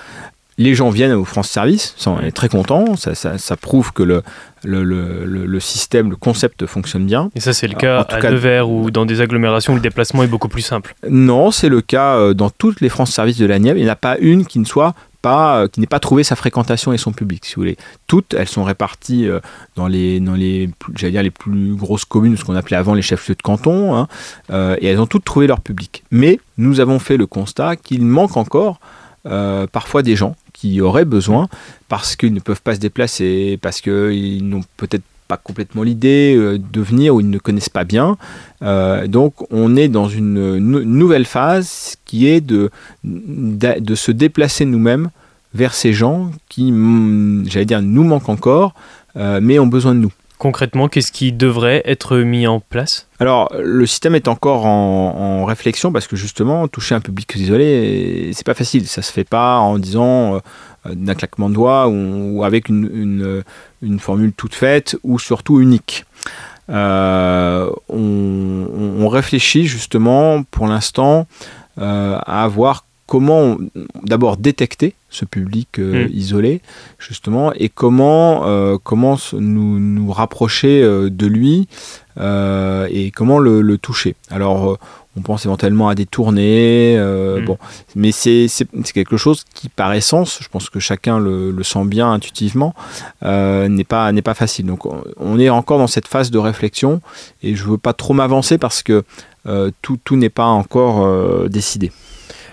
Les 0.60 0.76
gens 0.76 0.92
viennent 0.92 1.14
au 1.14 1.26
France 1.26 1.50
Service, 1.50 1.96
on 2.06 2.20
est 2.20 2.32
très 2.32 2.48
contents, 2.48 2.96
ça, 2.96 3.58
prouve 3.58 3.92
que 3.92 4.04
le, 4.04 4.22
le, 4.64 5.60
système, 5.60 6.12
le 6.12 6.16
concept 6.16 6.66
fonctionne 6.68 7.06
bien. 7.06 7.32
Et 7.36 7.40
ça, 7.40 7.54
c'est 7.54 7.68
le 7.68 7.76
cas 7.76 8.02
à 8.02 8.30
Nevers 8.30 8.70
ou 8.70 8.92
dans 8.92 9.06
des 9.06 9.22
agglomérations 9.22 9.74
où 9.74 9.78
le 9.78 9.82
déplacement 9.82 10.24
est 10.24 10.28
beaucoup 10.28 10.50
plus 10.50 10.62
simple 10.62 10.94
Non, 11.10 11.50
c'est 11.50 11.70
le 11.70 11.82
cas 11.82 12.18
euh, 12.18 12.34
dans 12.34 12.52
toutes 12.52 12.82
les 12.82 12.90
France 12.90 13.12
Services 13.12 13.38
de 13.38 13.48
la 13.48 13.58
Nièvre. 13.58 13.80
Il 13.80 13.84
n'y 13.84 13.90
en 13.90 13.94
a 13.94 13.98
pas 13.98 14.18
une 14.20 14.46
qui 14.46 14.60
ne 14.60 14.66
soit 14.66 14.94
euh, 15.26 15.68
qui 15.68 15.80
n'ait 15.80 15.88
pas 15.88 16.00
trouvé 16.00 16.24
sa 16.24 16.36
fréquentation 16.36 16.92
et 16.94 16.98
son 16.98 17.12
public, 17.12 17.46
si 17.46 17.56
vous 17.56 17.62
voulez. 17.62 17.78
Toutes, 18.08 18.34
elles 18.34 18.48
sont 18.48 18.64
réparties 18.64 19.28
euh, 19.28 19.40
dans 19.76 19.88
les, 19.88 20.20
dans 20.20 20.34
les, 20.34 20.70
dire 20.98 21.24
les 21.24 21.32
plus 21.32 21.76
grosses 21.76 22.06
communes, 22.06 22.36
ce 22.38 22.44
qu'on 22.44 22.56
appelait 22.56 22.78
avant 22.78 22.94
les 22.94 23.02
chefs-lieux 23.02 23.36
de 23.36 23.42
canton, 23.42 23.96
hein, 23.96 24.08
euh, 24.52 24.76
et 24.82 24.88
elles 24.88 25.00
ont 25.00 25.06
toutes 25.06 25.24
trouvé 25.24 25.48
leur 25.48 25.62
public. 25.62 26.04
Mais 26.12 26.40
nous 26.58 26.80
avons 26.80 27.00
fait 27.00 27.18
le 27.18 27.26
constat 27.26 27.76
qu'il 27.76 28.06
manque 28.06 28.38
encore 28.38 28.80
parfois 29.72 30.04
des 30.04 30.18
gens 30.18 30.36
qui 30.52 30.82
auraient 30.82 31.06
besoin 31.06 31.48
parce 31.88 32.18
qu'ils 32.18 32.34
ne 32.34 32.42
peuvent 32.42 32.62
pas 32.62 32.76
se 32.76 32.80
déplacer, 32.82 33.58
parce 33.62 33.80
qu'ils 33.80 34.46
n'ont 34.46 34.64
peut-être 34.76 35.04
pas 35.34 35.38
complètement 35.38 35.84
l'idée 35.84 36.36
de 36.36 36.82
venir 36.82 37.16
ou 37.16 37.22
ils 37.22 37.30
ne 37.30 37.38
connaissent 37.40 37.70
pas 37.70 37.84
bien. 37.84 38.18
donc 38.62 39.34
on 39.52 39.76
est 39.76 39.88
dans 39.88 40.08
une 40.08 40.58
nouvelle 40.58 41.26
phase 41.26 41.96
qui 42.06 42.28
est 42.28 42.42
de, 42.42 42.70
de 43.04 43.96
se 43.96 44.12
déplacer 44.12 44.66
nous-mêmes 44.66 45.10
vers 45.54 45.74
ces 45.74 45.94
gens 45.94 46.32
qui, 46.50 46.72
mm, 46.72 47.46
j'allais 47.50 47.66
dire, 47.66 47.82
nous 47.82 48.04
manquent 48.04 48.30
encore, 48.30 48.74
euh, 49.16 49.40
mais 49.42 49.60
ont 49.60 49.68
besoin 49.68 49.94
de 49.94 50.00
nous. 50.00 50.12
Concrètement, 50.40 50.90
qu'est-ce 50.90 51.12
qui 51.12 51.32
devrait 51.32 51.84
être 51.86 52.18
mis 52.18 52.48
en 52.48 52.60
place? 52.60 53.08
Alors, 53.20 53.50
le 53.58 53.86
système 53.86 54.16
est 54.16 54.28
encore 54.28 54.66
en, 54.66 55.46
réflexion 55.46 55.92
parce 55.92 56.08
que 56.08 56.16
justement, 56.16 56.68
toucher 56.68 56.96
un 56.96 57.00
public 57.00 57.32
isolé, 57.36 58.32
c'est 58.34 58.46
pas 58.46 58.54
facile. 58.54 58.88
Ça 58.88 59.02
se 59.02 59.12
fait 59.12 59.24
pas 59.24 59.60
en 59.60 59.78
disant 59.78 60.36
euh, 60.36 60.40
d'un 60.86 61.16
claquement 61.16 61.50
de 61.50 61.56
doigts 61.56 61.88
ou, 61.88 62.44
avec 62.44 62.70
une, 62.70 63.44
une, 63.82 64.00
formule 64.00 64.34
toute 64.34 64.56
faite 64.56 64.98
ou 65.04 65.20
surtout 65.20 65.62
unique. 65.62 66.06
Euh, 66.70 67.70
on, 67.90 68.68
on, 69.00 69.08
réfléchit 69.10 69.66
justement 69.66 70.44
pour 70.44 70.66
l'instant 70.66 71.28
euh, 71.80 72.20
à 72.28 72.48
voir 72.48 72.86
comment 73.08 73.58
d'abord 74.04 74.38
détecter 74.38 74.94
ce 75.10 75.26
public 75.26 75.80
euh, 75.80 76.06
hmm. 76.06 76.10
isolé 76.14 76.62
justement 77.00 77.52
et 77.54 77.68
comment 77.68 78.48
euh, 78.48 78.78
comment 78.82 79.18
nous, 79.34 79.80
nous 79.80 80.12
rapprocher 80.12 80.84
de 80.84 81.26
lui 81.26 81.68
et 82.20 83.12
comment 83.16 83.40
le, 83.40 83.78
toucher 83.80 84.16
alors 84.30 84.78
on 85.18 85.22
pense 85.22 85.46
éventuellement 85.46 85.90
à 85.90 85.96
des 85.96 86.06
tournées 86.06 86.98
hmm. 86.98 87.46
bon. 87.46 87.58
Mais 87.96 88.12
c'est 88.12 88.48
quelque 88.94 89.18
chose 89.18 89.44
qui 89.54 89.70
par 89.70 89.94
essence 89.94 90.40
je 90.42 90.48
pense 90.48 90.70
que 90.70 90.80
chacun 90.80 91.20
le, 91.20 91.56
sent 91.64 91.86
bien 91.86 92.12
intuitivement 92.12 92.74
n'est 93.22 93.84
pas 93.84 94.12
pas 94.24 94.34
facile. 94.34 94.66
Donc 94.66 94.88
on 95.18 95.40
est 95.40 95.50
encore 95.50 95.78
dans 95.78 95.88
cette 95.88 96.08
phase 96.08 96.32
de 96.32 96.38
réflexion 96.38 97.02
et 97.44 97.56
je 97.56 97.64
veux 97.64 97.78
pas 97.78 97.94
trop 97.94 98.14
m'avancer 98.14 98.58
parce 98.58 98.82
que 98.84 99.04
euh, 99.46 99.72
tout, 99.82 100.00
tout 100.04 100.16
n'est 100.16 100.30
pas 100.30 100.46
encore 100.46 101.04
euh, 101.04 101.48
décidé. 101.50 101.92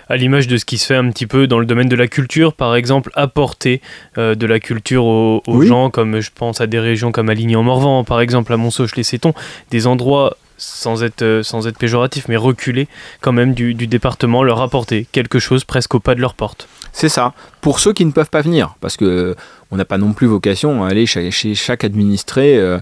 À 0.09 0.16
l'image 0.16 0.49
de 0.49 0.57
ce 0.57 0.64
qui 0.64 0.77
se 0.77 0.87
fait 0.87 0.96
un 0.96 1.09
petit 1.11 1.29
peu 1.29 1.46
dans 1.46 1.61
le 1.61 1.66
domaine 1.66 1.88
de 1.88 1.94
la 1.94 2.09
culture, 2.09 2.55
par 2.55 2.75
exemple, 2.75 3.12
apporter 3.14 3.81
euh, 4.18 4.35
de 4.35 4.44
la 4.44 4.59
culture 4.59 5.05
aux, 5.05 5.62
gens, 5.62 5.88
comme 5.88 6.18
je 6.18 6.31
pense 6.35 6.61
à 6.61 6.66
des 6.66 6.81
régions 6.81 7.12
comme 7.12 7.29
Aligny-en-Morvan, 7.29 8.03
par 8.03 8.20
exemple, 8.20 8.53
à 8.53 8.57
Monsoche-les-Sétons, 8.57 9.35
des 9.70 9.87
endroits 9.87 10.37
sans 10.61 11.03
être, 11.03 11.40
sans 11.42 11.66
être 11.66 11.79
péjoratif, 11.79 12.29
mais 12.29 12.37
reculer 12.37 12.87
quand 13.20 13.33
même 13.33 13.55
du, 13.55 13.75
du 13.75 13.87
département, 13.87 14.42
leur 14.42 14.61
apporter 14.61 15.07
quelque 15.11 15.38
chose 15.38 15.64
presque 15.64 15.94
au 15.94 16.01
pas 16.01 16.14
de 16.14 16.20
leur 16.20 16.35
porte. 16.35 16.68
C'est 16.92 17.09
ça. 17.09 17.33
Pour 17.61 17.79
ceux 17.79 17.92
qui 17.92 18.05
ne 18.05 18.11
peuvent 18.11 18.31
pas 18.31 18.42
venir, 18.42 18.75
parce 18.81 18.96
que 18.96 19.35
on 19.70 19.77
n'a 19.77 19.85
pas 19.85 19.99
non 19.99 20.12
plus 20.12 20.27
vocation 20.27 20.85
à 20.85 20.88
aller 20.88 21.07
chez, 21.07 21.31
chaque 21.31 21.85
administré 21.85 22.59
euh, 22.59 22.79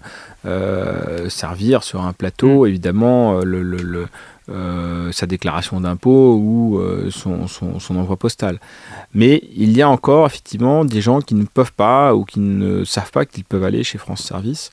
euh, 0.46 1.28
servir 1.28 1.82
sur 1.82 2.02
un 2.02 2.12
plateau, 2.12 2.64
mm. 2.64 2.68
évidemment, 2.68 3.40
le, 3.40 4.06
sa 5.12 5.26
déclaration 5.26 5.78
d'impôt 5.80 6.34
ou 6.34 6.80
son, 7.10 7.46
son, 7.46 7.96
envoi 7.96 8.16
postal. 8.16 8.58
Mais 9.12 9.42
il 9.54 9.76
y 9.76 9.82
a 9.82 9.88
encore 9.90 10.26
effectivement 10.26 10.86
des 10.86 11.02
gens 11.02 11.20
qui 11.20 11.34
ne 11.34 11.44
peuvent 11.44 11.74
pas 11.74 12.14
ou 12.14 12.24
qui 12.24 12.40
ne 12.40 12.82
savent 12.84 13.10
pas 13.10 13.26
qu'ils 13.26 13.44
peuvent 13.44 13.64
aller 13.64 13.84
chez 13.84 13.98
France 13.98 14.22
Service 14.22 14.70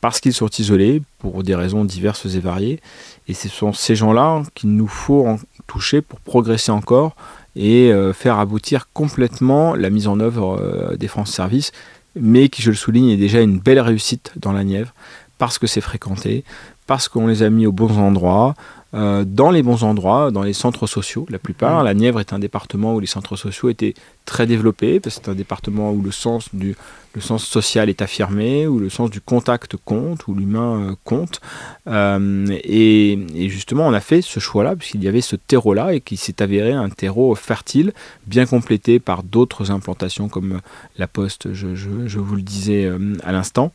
parce 0.00 0.20
qu'ils 0.20 0.34
sont 0.34 0.48
isolés 0.58 1.02
pour 1.18 1.42
des 1.42 1.54
raisons 1.54 1.84
diverses 1.84 2.26
et 2.26 2.40
variées. 2.40 2.80
Et 3.26 3.34
ce 3.34 3.48
sont 3.48 3.72
ces 3.72 3.96
gens-là 3.96 4.42
qu'il 4.54 4.70
nous 4.70 4.86
faut 4.86 5.26
en 5.26 5.38
toucher 5.66 6.02
pour 6.02 6.20
progresser 6.20 6.70
encore 6.70 7.16
et 7.56 7.92
euh, 7.92 8.12
faire 8.12 8.38
aboutir 8.38 8.88
complètement 8.92 9.74
la 9.74 9.90
mise 9.90 10.06
en 10.06 10.20
œuvre 10.20 10.58
euh, 10.60 10.96
des 10.96 11.08
France 11.08 11.32
Services, 11.32 11.72
mais 12.14 12.48
qui, 12.48 12.62
je 12.62 12.70
le 12.70 12.76
souligne, 12.76 13.10
est 13.10 13.16
déjà 13.16 13.40
une 13.40 13.58
belle 13.58 13.80
réussite 13.80 14.32
dans 14.36 14.52
la 14.52 14.64
Nièvre, 14.64 14.94
parce 15.38 15.58
que 15.58 15.66
c'est 15.66 15.80
fréquenté, 15.80 16.44
parce 16.86 17.08
qu'on 17.08 17.26
les 17.26 17.42
a 17.42 17.50
mis 17.50 17.66
aux 17.66 17.72
bons 17.72 17.98
endroits, 17.98 18.54
euh, 18.94 19.24
dans 19.26 19.50
les 19.50 19.62
bons 19.62 19.84
endroits, 19.84 20.30
dans 20.30 20.42
les 20.42 20.54
centres 20.54 20.86
sociaux, 20.86 21.26
la 21.28 21.38
plupart. 21.38 21.82
Mmh. 21.82 21.84
La 21.84 21.94
Nièvre 21.94 22.20
est 22.20 22.32
un 22.32 22.38
département 22.38 22.94
où 22.94 23.00
les 23.00 23.06
centres 23.06 23.36
sociaux 23.36 23.68
étaient 23.68 23.92
très 24.24 24.46
développés, 24.46 24.98
parce 24.98 25.18
que 25.18 25.24
c'est 25.26 25.30
un 25.30 25.34
département 25.34 25.92
où 25.92 26.00
le 26.00 26.10
sens, 26.10 26.48
du, 26.54 26.74
le 27.12 27.20
sens 27.20 27.44
social 27.44 27.90
est 27.90 28.00
affirmé, 28.00 28.66
où 28.66 28.78
le 28.78 28.88
sens 28.88 29.10
du 29.10 29.20
contact 29.20 29.76
compte, 29.84 30.26
où 30.26 30.34
l'humain 30.34 30.80
euh, 30.80 30.94
compte. 31.04 31.42
Euh, 31.86 32.46
et, 32.64 33.18
justement, 33.50 33.86
on 33.86 33.92
a 33.92 34.00
fait 34.00 34.22
ce 34.22 34.40
choix-là, 34.40 34.74
puisqu'il 34.74 35.04
y 35.04 35.08
avait 35.08 35.20
ce 35.20 35.36
terreau-là, 35.36 35.92
et 35.92 36.00
qui 36.00 36.16
s'est 36.16 36.40
avéré 36.40 36.72
un 36.72 36.88
terreau 36.88 37.34
fertile, 37.34 37.92
bien 38.26 38.46
complété 38.46 39.00
par 39.00 39.22
d'autres 39.22 39.70
implantations 39.70 40.30
comme 40.30 40.60
la 40.96 41.06
Poste, 41.08 41.52
je, 41.52 41.74
je 41.74 42.18
vous 42.18 42.36
le 42.36 42.42
disais 42.42 42.90
à 43.22 43.32
l'instant. 43.32 43.72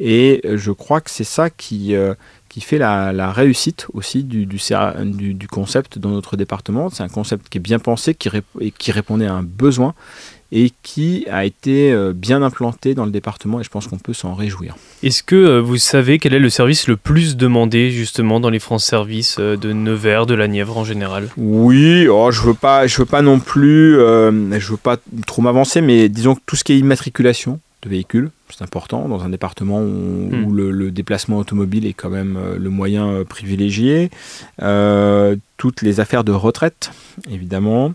Et 0.00 0.42
je 0.44 0.70
crois 0.70 1.00
que 1.00 1.10
c'est 1.10 1.24
ça 1.24 1.50
qui 1.50 1.94
qui 2.58 2.64
fait 2.64 2.78
la, 2.78 3.30
réussite 3.30 3.86
aussi 3.92 4.24
du, 4.24 4.46
du, 4.46 5.48
concept 5.48 5.98
dans 5.98 6.10
notre 6.10 6.36
département. 6.36 6.90
C'est 6.90 7.04
un 7.04 7.08
concept 7.08 7.48
qui 7.48 7.58
est 7.58 7.60
bien 7.60 7.78
pensé, 7.78 8.14
qui, 8.14 8.28
qui 8.76 8.90
répondait 8.90 9.26
à 9.26 9.34
un 9.34 9.44
besoin 9.44 9.94
et 10.50 10.72
qui 10.82 11.26
a 11.30 11.44
été 11.44 11.92
euh, 11.92 12.12
bien 12.12 12.42
implanté 12.42 12.94
dans 12.94 13.04
le 13.04 13.10
département 13.10 13.60
et 13.60 13.62
je 13.62 13.68
pense 13.68 13.86
qu'on 13.86 13.98
peut 13.98 14.14
s'en 14.14 14.34
réjouir. 14.34 14.76
Est-ce 15.02 15.22
que 15.22 15.36
euh, 15.36 15.60
vous 15.60 15.76
savez 15.76 16.18
quel 16.18 16.34
est 16.34 16.38
le 16.40 16.50
service 16.50 16.88
le 16.88 16.96
plus 16.96 17.36
demandé 17.36 17.90
justement 17.90 18.40
dans 18.40 18.50
les 18.50 18.58
France 18.58 18.84
Services 18.84 19.36
euh, 19.38 19.56
de 19.56 19.72
Nevers, 19.72 20.26
de 20.26 20.34
la 20.34 20.48
Nièvre 20.48 20.78
en 20.78 20.84
général? 20.84 21.28
Oui, 21.36 22.08
oh, 22.08 22.30
je 22.32 22.40
veux 22.40 22.54
pas, 22.54 22.86
je 22.86 22.96
veux 22.98 23.06
pas 23.06 23.22
non 23.22 23.38
plus, 23.38 23.92
je 23.94 24.70
veux 24.70 24.78
pas 24.78 24.96
trop 25.26 25.42
m'avancer, 25.42 25.80
mais 25.80 26.08
disons 26.08 26.34
que 26.34 26.40
tout 26.46 26.56
ce 26.56 26.64
qui 26.64 26.72
est 26.72 26.78
immatriculation 26.78 27.60
de 27.82 27.88
véhicules, 27.88 28.30
c'est 28.50 28.62
important 28.62 29.08
dans 29.08 29.22
un 29.22 29.28
département 29.28 29.80
où, 29.80 29.84
hmm. 29.84 30.56
le, 30.56 30.90
déplacement 30.90 31.38
automobile 31.38 31.86
est 31.86 31.92
quand 31.92 32.10
même 32.10 32.36
euh, 32.36 32.58
le 32.58 32.70
moyen 32.70 33.08
euh, 33.08 33.24
privilégié. 33.24 34.10
Euh, 34.62 35.36
toutes 35.56 35.82
les 35.82 36.00
affaires 36.00 36.24
de 36.24 36.32
retraite, 36.32 36.90
évidemment. 37.30 37.94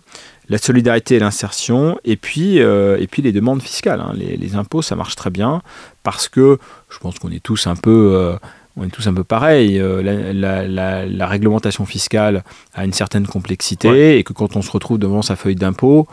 La 0.50 0.58
solidarité 0.58 1.16
et 1.16 1.20
l'insertion, 1.20 1.98
et 2.04 2.18
puis, 2.18 2.58
et 2.58 3.08
puis 3.10 3.22
les 3.22 3.32
demandes 3.32 3.62
fiscales. 3.62 4.02
Hein. 4.02 4.14
Les, 4.14 4.56
impôts, 4.56 4.82
ça 4.82 4.98
marche 4.98 5.16
très 5.16 5.30
bien 5.30 5.62
parce 6.04 6.28
que 6.28 6.58
je 6.90 7.00
pense 7.00 7.18
qu'on 7.18 7.32
est 7.32 7.42
tous 7.42 7.66
un 7.66 7.78
peu 7.78 8.36
on 8.76 8.86
est 8.86 8.90
tous 8.90 9.08
un 9.08 9.14
peu 9.14 9.24
pareil. 9.24 9.80
Euh, 9.80 10.02
la, 10.04 11.28
réglementation 11.28 11.86
fiscale 11.86 12.44
a 12.74 12.86
une 12.86 12.94
certaine 12.94 13.28
complexité 13.28 14.18
et 14.18 14.24
que 14.24 14.34
quand 14.34 14.56
on 14.56 14.62
se 14.62 14.72
retrouve 14.72 14.98
devant 14.98 15.22
sa 15.22 15.36
feuille 15.36 15.56
d'impôt, 15.56 16.08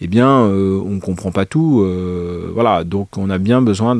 eh 0.00 0.06
bien, 0.06 0.28
euh, 0.28 0.80
on 0.84 0.92
ne 0.92 1.00
comprend 1.00 1.30
pas 1.30 1.44
tout. 1.44 1.82
Euh, 1.82 2.50
voilà, 2.54 2.84
donc 2.84 3.16
on 3.16 3.30
a 3.30 3.38
bien 3.38 3.60
besoin 3.62 3.96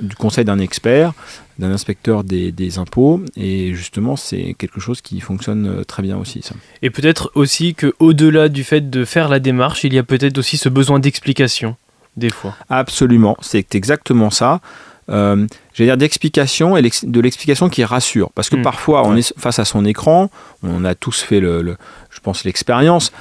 du 0.00 0.16
conseil 0.16 0.44
d'un 0.44 0.58
expert, 0.58 1.12
d'un 1.58 1.72
inspecteur 1.72 2.22
des, 2.22 2.78
impôts 2.78 3.20
et 3.36 3.72
justement, 3.74 4.16
c'est 4.16 4.54
quelque 4.58 4.80
chose 4.80 5.00
qui 5.00 5.20
fonctionne 5.20 5.84
très 5.86 6.02
bien 6.02 6.18
aussi. 6.18 6.42
Ça. 6.42 6.54
Et 6.82 6.90
peut-être 6.90 7.30
aussi 7.34 7.74
qu'au-delà 7.74 8.48
du 8.48 8.64
fait 8.64 8.90
de 8.90 9.04
faire 9.04 9.28
la 9.28 9.38
démarche, 9.38 9.84
il 9.84 9.94
y 9.94 9.98
a 9.98 10.02
peut-être 10.02 10.36
aussi 10.38 10.58
ce 10.58 10.68
besoin 10.68 10.98
d'explication 10.98 11.76
des 12.16 12.30
fois. 12.30 12.54
Absolument, 12.70 13.36
c'est 13.40 13.74
exactement 13.74 14.30
ça 14.30 14.60
euh, 15.08 15.46
j'allais 15.72 15.90
dire 15.90 15.96
d'explication 15.96 16.76
et 16.76 16.82
de 16.82 17.20
l'explication 17.20 17.68
qui 17.68 17.84
rassure. 17.84 18.30
Parce 18.34 18.50
que 18.50 18.56
hmm. 18.56 18.62
parfois, 18.62 19.06
on 19.06 19.16
est 19.16 19.32
face 19.38 19.58
à 19.58 19.64
son 19.64 19.84
écran, 19.84 20.30
on 20.62 20.84
a 20.84 20.94
tous 20.94 21.22
fait, 21.22 21.40
le, 21.40 21.76
je 22.10 22.20
pense, 22.20 22.44
l'expérience, 22.44 23.12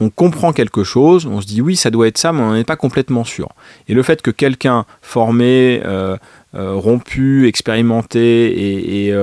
on, 0.00 0.10
comprend 0.10 0.52
quelque 0.52 0.82
chose, 0.82 1.26
on 1.26 1.40
se 1.40 1.46
dit 1.46 1.60
oui, 1.60 1.76
ça 1.76 1.90
doit 1.90 2.08
être 2.08 2.18
ça, 2.18 2.32
mais 2.32 2.40
on 2.40 2.48
n'en 2.48 2.54
est 2.56 2.64
pas 2.64 2.76
complètement 2.76 3.24
sûr. 3.24 3.48
Et 3.88 3.94
le 3.94 4.02
fait 4.02 4.22
que 4.22 4.30
quelqu'un 4.30 4.86
formé, 5.02 5.80
euh, 5.84 6.16
euh, 6.54 6.74
rompu, 6.74 7.46
expérimenté 7.46 8.48
et, 8.48 9.08
et, 9.08 9.14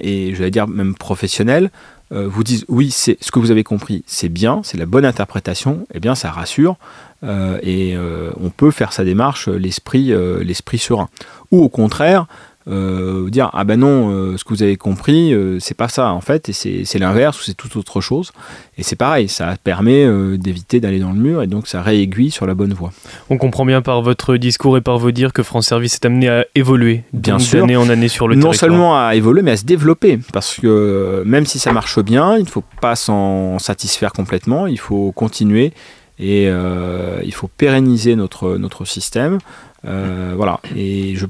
et 0.00 0.34
j'allais 0.34 0.50
dire 0.50 0.68
même 0.68 0.94
professionnel, 0.94 1.70
vous 2.12 2.44
dise 2.44 2.64
oui, 2.68 2.92
c'est 2.92 3.18
ce 3.20 3.32
que 3.32 3.40
vous 3.40 3.50
avez 3.50 3.64
compris, 3.64 4.04
c'est 4.06 4.28
bien, 4.28 4.60
c'est 4.62 4.78
la 4.78 4.86
bonne 4.86 5.04
interprétation, 5.04 5.88
eh 5.92 5.98
bien 5.98 6.14
ça 6.14 6.30
rassure 6.30 6.76
et 7.22 7.96
on 8.40 8.50
peut 8.50 8.70
faire 8.70 8.92
sa 8.92 9.04
démarche 9.04 9.48
l'esprit 9.48 10.12
l'esprit 10.42 10.78
serein. 10.78 11.08
Ou 11.50 11.62
au 11.62 11.68
contraire 11.68 12.26
euh, 12.68 13.30
dire 13.30 13.48
ah 13.52 13.62
ben 13.62 13.78
non 13.78 14.10
euh, 14.10 14.36
ce 14.36 14.42
que 14.42 14.48
vous 14.48 14.64
avez 14.64 14.76
compris 14.76 15.32
euh, 15.32 15.60
c'est 15.60 15.76
pas 15.76 15.86
ça 15.86 16.10
en 16.10 16.20
fait 16.20 16.48
et 16.48 16.52
c'est 16.52 16.98
l'inverse 16.98 17.38
ou 17.38 17.44
c'est 17.44 17.54
tout 17.54 17.78
autre 17.78 18.00
chose. 18.00 18.32
Et 18.76 18.82
c'est 18.82 18.96
pareil 18.96 19.28
ça 19.28 19.54
permet 19.62 20.04
d'éviter 20.36 20.80
d'aller 20.80 20.98
dans 20.98 21.12
le 21.12 21.18
mur 21.18 21.42
et 21.42 21.46
donc 21.46 21.68
ça 21.68 21.80
réaiguille 21.80 22.32
sur 22.32 22.44
la 22.44 22.54
bonne 22.54 22.72
voie. 22.72 22.90
On 23.30 23.38
comprend 23.38 23.64
bien 23.64 23.82
par 23.82 24.02
votre 24.02 24.36
discours 24.36 24.76
et 24.76 24.80
par 24.80 24.98
vos 24.98 25.12
dires 25.12 25.32
que 25.32 25.44
France 25.44 25.68
Service 25.68 25.94
est 25.94 26.06
amené 26.06 26.28
à 26.28 26.44
évoluer 26.56 27.04
bien 27.12 27.38
sûr. 27.38 27.60
d'année 27.60 27.76
en 27.76 27.88
année 27.88 28.08
sur 28.08 28.26
le 28.26 28.34
non 28.34 28.52
seulement 28.52 29.00
à 29.00 29.14
évoluer 29.14 29.42
mais 29.42 29.52
à 29.52 29.56
se 29.56 29.64
développer. 29.64 30.18
Parce 30.32 30.56
que 30.56 31.22
même 31.24 31.46
si 31.46 31.60
ça 31.60 31.72
marche 31.72 32.00
bien 32.00 32.36
il 32.36 32.42
ne 32.42 32.48
faut 32.48 32.64
pas 32.80 32.96
s'en 32.96 33.60
satisfaire 33.60 34.12
complètement. 34.12 34.66
Il 34.66 34.80
faut 34.80 35.12
continuer 35.12 35.72
et 36.18 36.46
il 36.46 37.34
faut 37.34 37.48
pérenniser 37.48 38.16
notre, 38.16 38.56
notre 38.56 38.84
système 38.84 39.38
euh, 39.86 40.32
voilà. 40.36 40.60
Et 40.74 41.14
je, 41.16 41.26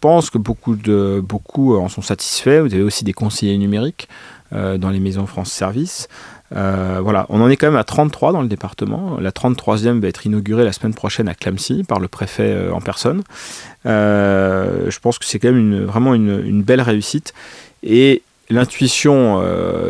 pense 0.00 0.30
que 0.30 0.38
beaucoup, 0.38 0.76
de, 0.76 1.22
beaucoup 1.22 1.76
en 1.76 1.88
sont 1.88 2.02
satisfaits. 2.02 2.60
Vous 2.60 2.74
avez 2.74 2.82
aussi 2.82 3.04
des 3.04 3.12
conseillers 3.12 3.58
numériques 3.58 4.08
euh, 4.52 4.78
dans 4.78 4.90
les 4.90 5.00
maisons 5.00 5.26
France 5.26 5.52
Service. 5.52 6.08
Euh, 6.54 7.00
voilà, 7.02 7.26
on 7.30 7.40
en 7.40 7.48
est 7.48 7.56
quand 7.56 7.66
même 7.66 7.76
à 7.76 7.84
33 7.84 8.32
dans 8.32 8.42
le 8.42 8.48
département. 8.48 9.18
La 9.18 9.30
33e 9.30 10.00
va 10.00 10.08
être 10.08 10.26
inaugurée 10.26 10.64
la 10.64 10.72
semaine 10.72 10.94
prochaine 10.94 11.28
à 11.28 11.34
Clamcy 11.34 11.84
par 11.84 12.00
le 12.00 12.08
préfet 12.08 12.68
en 12.70 12.80
personne. 12.80 13.22
je 13.84 14.98
pense 15.00 15.18
que 15.18 15.24
c'est 15.24 15.38
quand 15.38 15.48
même 15.48 15.58
une, 15.58 15.84
vraiment 15.84 16.14
une, 16.14 16.62
belle 16.62 16.80
réussite. 16.80 17.34
Et 17.82 18.22
l'intuition 18.50 19.42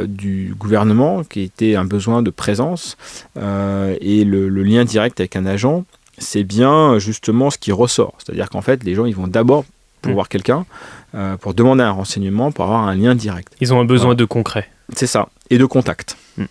du 0.07 0.55
gouvernement, 0.59 1.25
qui 1.25 1.43
était 1.43 1.75
un 1.75 1.85
besoin 1.85 2.23
de 2.23 2.31
présence, 2.31 2.97
et 3.37 4.25
le, 4.25 4.49
lien 4.49 4.85
direct 4.85 5.21
avec 5.21 5.37
un 5.37 5.47
agent, 5.47 5.85
c'est 6.19 6.45
bien 6.45 6.99
justement 6.99 7.51
ce 7.51 7.59
qui 7.59 7.73
ressort. 7.73 8.15
C'est-à-dire 8.19 8.49
qu'en 8.49 8.63
fait, 8.63 8.85
les 8.85 8.95
gens, 8.95 9.07
ils 9.07 9.17
vont 9.17 9.27
d'abord 9.27 9.65
pour 10.05 10.13
mm. 10.13 10.15
voir 10.15 10.29
quelqu'un, 10.29 10.67
euh, 11.15 11.37
pour 11.37 11.55
demander 11.55 11.83
un 11.83 11.91
renseignement, 11.91 12.53
pour 12.53 12.65
avoir 12.65 12.87
un 12.87 12.95
lien 12.95 13.15
direct. 13.15 13.55
Ils 13.61 13.73
ont 13.73 13.81
un 13.81 13.85
besoin 13.85 14.15
de 14.15 14.25
concret. 14.25 14.69
C'est 14.95 15.07
ça, 15.07 15.29
et 15.51 15.59
de 15.59 15.65
contact. 15.65 16.17
Mm. 16.37 16.45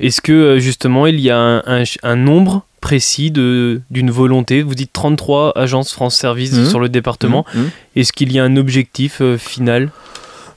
Est-ce 0.00 0.20
que 0.20 0.32
euh, 0.32 0.58
justement, 0.58 1.06
il 1.06 1.20
y 1.20 1.30
a 1.30 1.62
un, 1.66 2.16
nombre 2.16 2.64
précis 2.80 3.30
d'une 3.30 4.10
volonté? 4.10 4.62
Vous 4.62 4.74
dites 4.74 4.92
33 4.92 5.52
agences 5.56 5.92
France 5.92 6.16
Service 6.16 6.52
mm. 6.52 6.66
sur 6.66 6.80
le 6.80 6.88
département. 6.88 7.44
Est-ce 7.94 8.12
qu'il 8.12 8.32
y 8.32 8.38
a 8.38 8.44
un 8.44 8.56
objectif 8.56 9.20
euh, 9.20 9.38
final? 9.38 9.90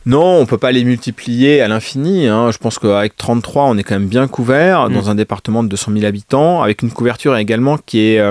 Non, 0.09 0.39
on 0.39 0.45
peut 0.45 0.57
pas 0.57 0.71
les 0.71 0.83
multiplier 0.83 1.61
à 1.61 1.67
l'infini. 1.67 2.27
Hein. 2.27 2.51
Je 2.51 2.57
pense 2.57 2.79
qu'avec 2.79 3.15
33, 3.15 3.65
on 3.65 3.77
est 3.77 3.83
quand 3.83 3.95
même 3.95 4.07
bien 4.07 4.27
couvert 4.27 4.89
dans 4.89 5.09
un 5.09 5.15
département 5.15 5.63
de 5.63 5.69
200 5.69 5.91
000 5.93 6.05
habitants, 6.05 6.61
avec 6.61 6.81
une 6.81 6.91
couverture 6.91 7.35
également 7.37 7.77
qui 7.77 7.99
est 7.99 8.21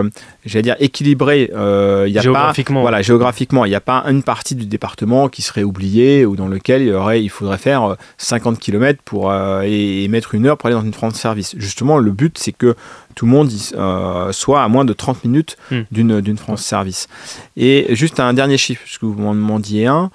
j'allais 0.48 0.62
dire 0.62 0.76
équilibré. 0.80 1.50
Euh, 1.54 2.06
y 2.08 2.18
a 2.18 2.22
géographiquement. 2.22 2.80
Pas, 2.80 2.82
voilà, 2.82 3.02
géographiquement, 3.02 3.64
il 3.64 3.68
n'y 3.68 3.74
a 3.74 3.80
pas 3.80 4.04
une 4.06 4.22
partie 4.22 4.54
du 4.54 4.66
département 4.66 5.28
qui 5.28 5.42
serait 5.42 5.62
oubliée 5.62 6.26
ou 6.26 6.34
dans 6.34 6.48
lequel 6.48 6.82
il, 6.82 6.88
y 6.88 6.92
aurait, 6.92 7.22
il 7.22 7.28
faudrait 7.28 7.58
faire 7.58 7.96
50 8.16 8.54
euh, 8.54 8.58
km 8.58 9.00
pour, 9.04 9.30
euh, 9.30 9.62
et, 9.64 10.08
mettre 10.08 10.34
une 10.34 10.46
heure 10.46 10.56
pour 10.56 10.66
aller 10.66 10.76
dans 10.76 10.84
une 10.84 10.94
France 10.94 11.14
service. 11.14 11.54
Justement, 11.58 11.98
le 11.98 12.10
but, 12.10 12.38
c'est 12.38 12.52
que 12.52 12.74
tout 13.18 13.26
le 13.26 13.32
monde 13.32 13.50
euh, 13.74 14.30
soit 14.30 14.62
à 14.62 14.68
moins 14.68 14.84
de 14.84 14.92
30 14.92 15.24
minutes 15.24 15.56
hmm. 15.72 15.80
d'une, 15.90 16.38
France 16.38 16.62
service. 16.62 17.08
Et 17.56 17.92
juste 17.96 18.20
un 18.20 18.32
dernier 18.32 18.58
chiffre, 18.58 18.82
parce 18.84 18.96
que 18.96 19.06
vous 19.06 19.20
m'en 19.20 19.34
demandiez 19.34 19.88
un, 19.88 20.12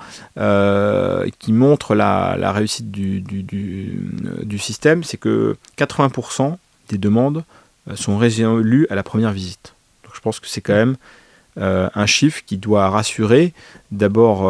qui 1.37 1.51
montre 1.51 1.95
la, 1.95 2.37
la 2.39 2.53
réussite 2.53 2.91
du, 2.91 3.19
du, 3.19 3.43
du, 3.43 3.99
du 4.43 4.57
système, 4.57 5.03
c'est 5.03 5.17
que 5.17 5.57
80% 5.77 6.55
des 6.87 6.97
demandes 6.97 7.43
sont 7.93 8.17
résolues 8.17 8.87
à 8.89 8.95
la 8.95 9.03
première 9.03 9.33
visite. 9.33 9.73
Je 10.13 10.21
pense 10.21 10.39
que 10.39 10.47
c'est 10.47 10.61
quand 10.61 10.73
même 10.73 10.95
un 11.45 12.05
chiffre 12.05 12.41
qui 12.45 12.55
doit 12.55 12.89
rassurer 12.89 13.51
d'abord 13.91 14.49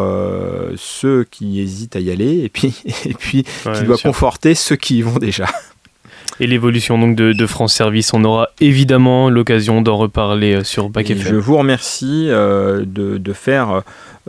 ceux 0.78 1.24
qui 1.24 1.60
hésitent 1.60 1.96
à 1.96 2.00
y 2.00 2.12
aller 2.12 2.44
et 2.44 2.50
puis, 2.50 2.84
et 3.06 3.16
puis 3.16 3.46
qui 3.46 3.84
doit 3.84 3.98
conforter 3.98 4.54
ceux 4.54 4.76
qui 4.76 5.00
y 5.00 5.02
vont 5.02 5.18
déjà 5.18 5.48
et 6.40 6.48
l'évolution 6.48 6.98
donc 6.98 7.16
de, 7.16 7.46
France 7.46 7.74
Service. 7.74 8.14
On 8.14 8.24
aura 8.24 8.50
évidemment 8.60 9.30
l'occasion 9.30 9.82
d'en 9.82 9.98
reparler 9.98 10.56
euh, 10.56 10.64
sur 10.64 10.90
Bac 10.90 11.12
Je 11.16 11.36
vous 11.36 11.58
remercie 11.58 12.28
euh, 12.30 12.84
de, 12.86 13.34
faire 13.34 13.82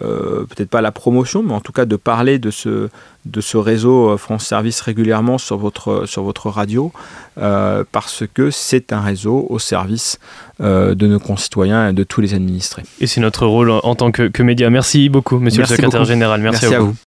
euh, 0.02 0.44
peut-être 0.44 0.68
pas 0.68 0.80
la 0.80 0.92
promotion, 0.92 1.42
mais 1.42 1.52
en 1.52 1.60
tout 1.60 1.72
cas 1.72 1.84
de 1.84 1.96
parler 1.96 2.38
de 2.38 2.50
ce, 2.50 2.88
de 3.24 3.40
ce 3.40 3.56
réseau 3.56 4.16
France 4.16 4.44
Service 4.44 4.80
régulièrement 4.80 5.38
sur 5.38 5.56
votre, 5.56 6.06
sur 6.06 6.22
votre 6.22 6.50
radio, 6.50 6.92
parce 7.36 8.24
que 8.32 8.50
c'est 8.50 8.92
un 8.92 9.00
réseau 9.00 9.46
au 9.48 9.58
service 9.58 10.18
de 10.60 11.06
nos 11.06 11.20
concitoyens 11.20 11.90
et 11.90 11.92
de 11.92 12.04
tous 12.04 12.20
les 12.20 12.34
administrés. 12.34 12.82
Et 13.00 13.06
c'est 13.06 13.20
notre 13.20 13.46
rôle 13.46 13.70
en 13.70 13.94
tant 13.94 14.10
que, 14.10 14.42
média. 14.42 14.68
Merci 14.70 15.08
beaucoup, 15.08 15.38
monsieur 15.38 15.62
le 15.62 15.68
secrétaire 15.68 16.04
général. 16.04 16.40
Merci, 16.40 16.66
à, 16.66 16.80
vous. 16.80 16.94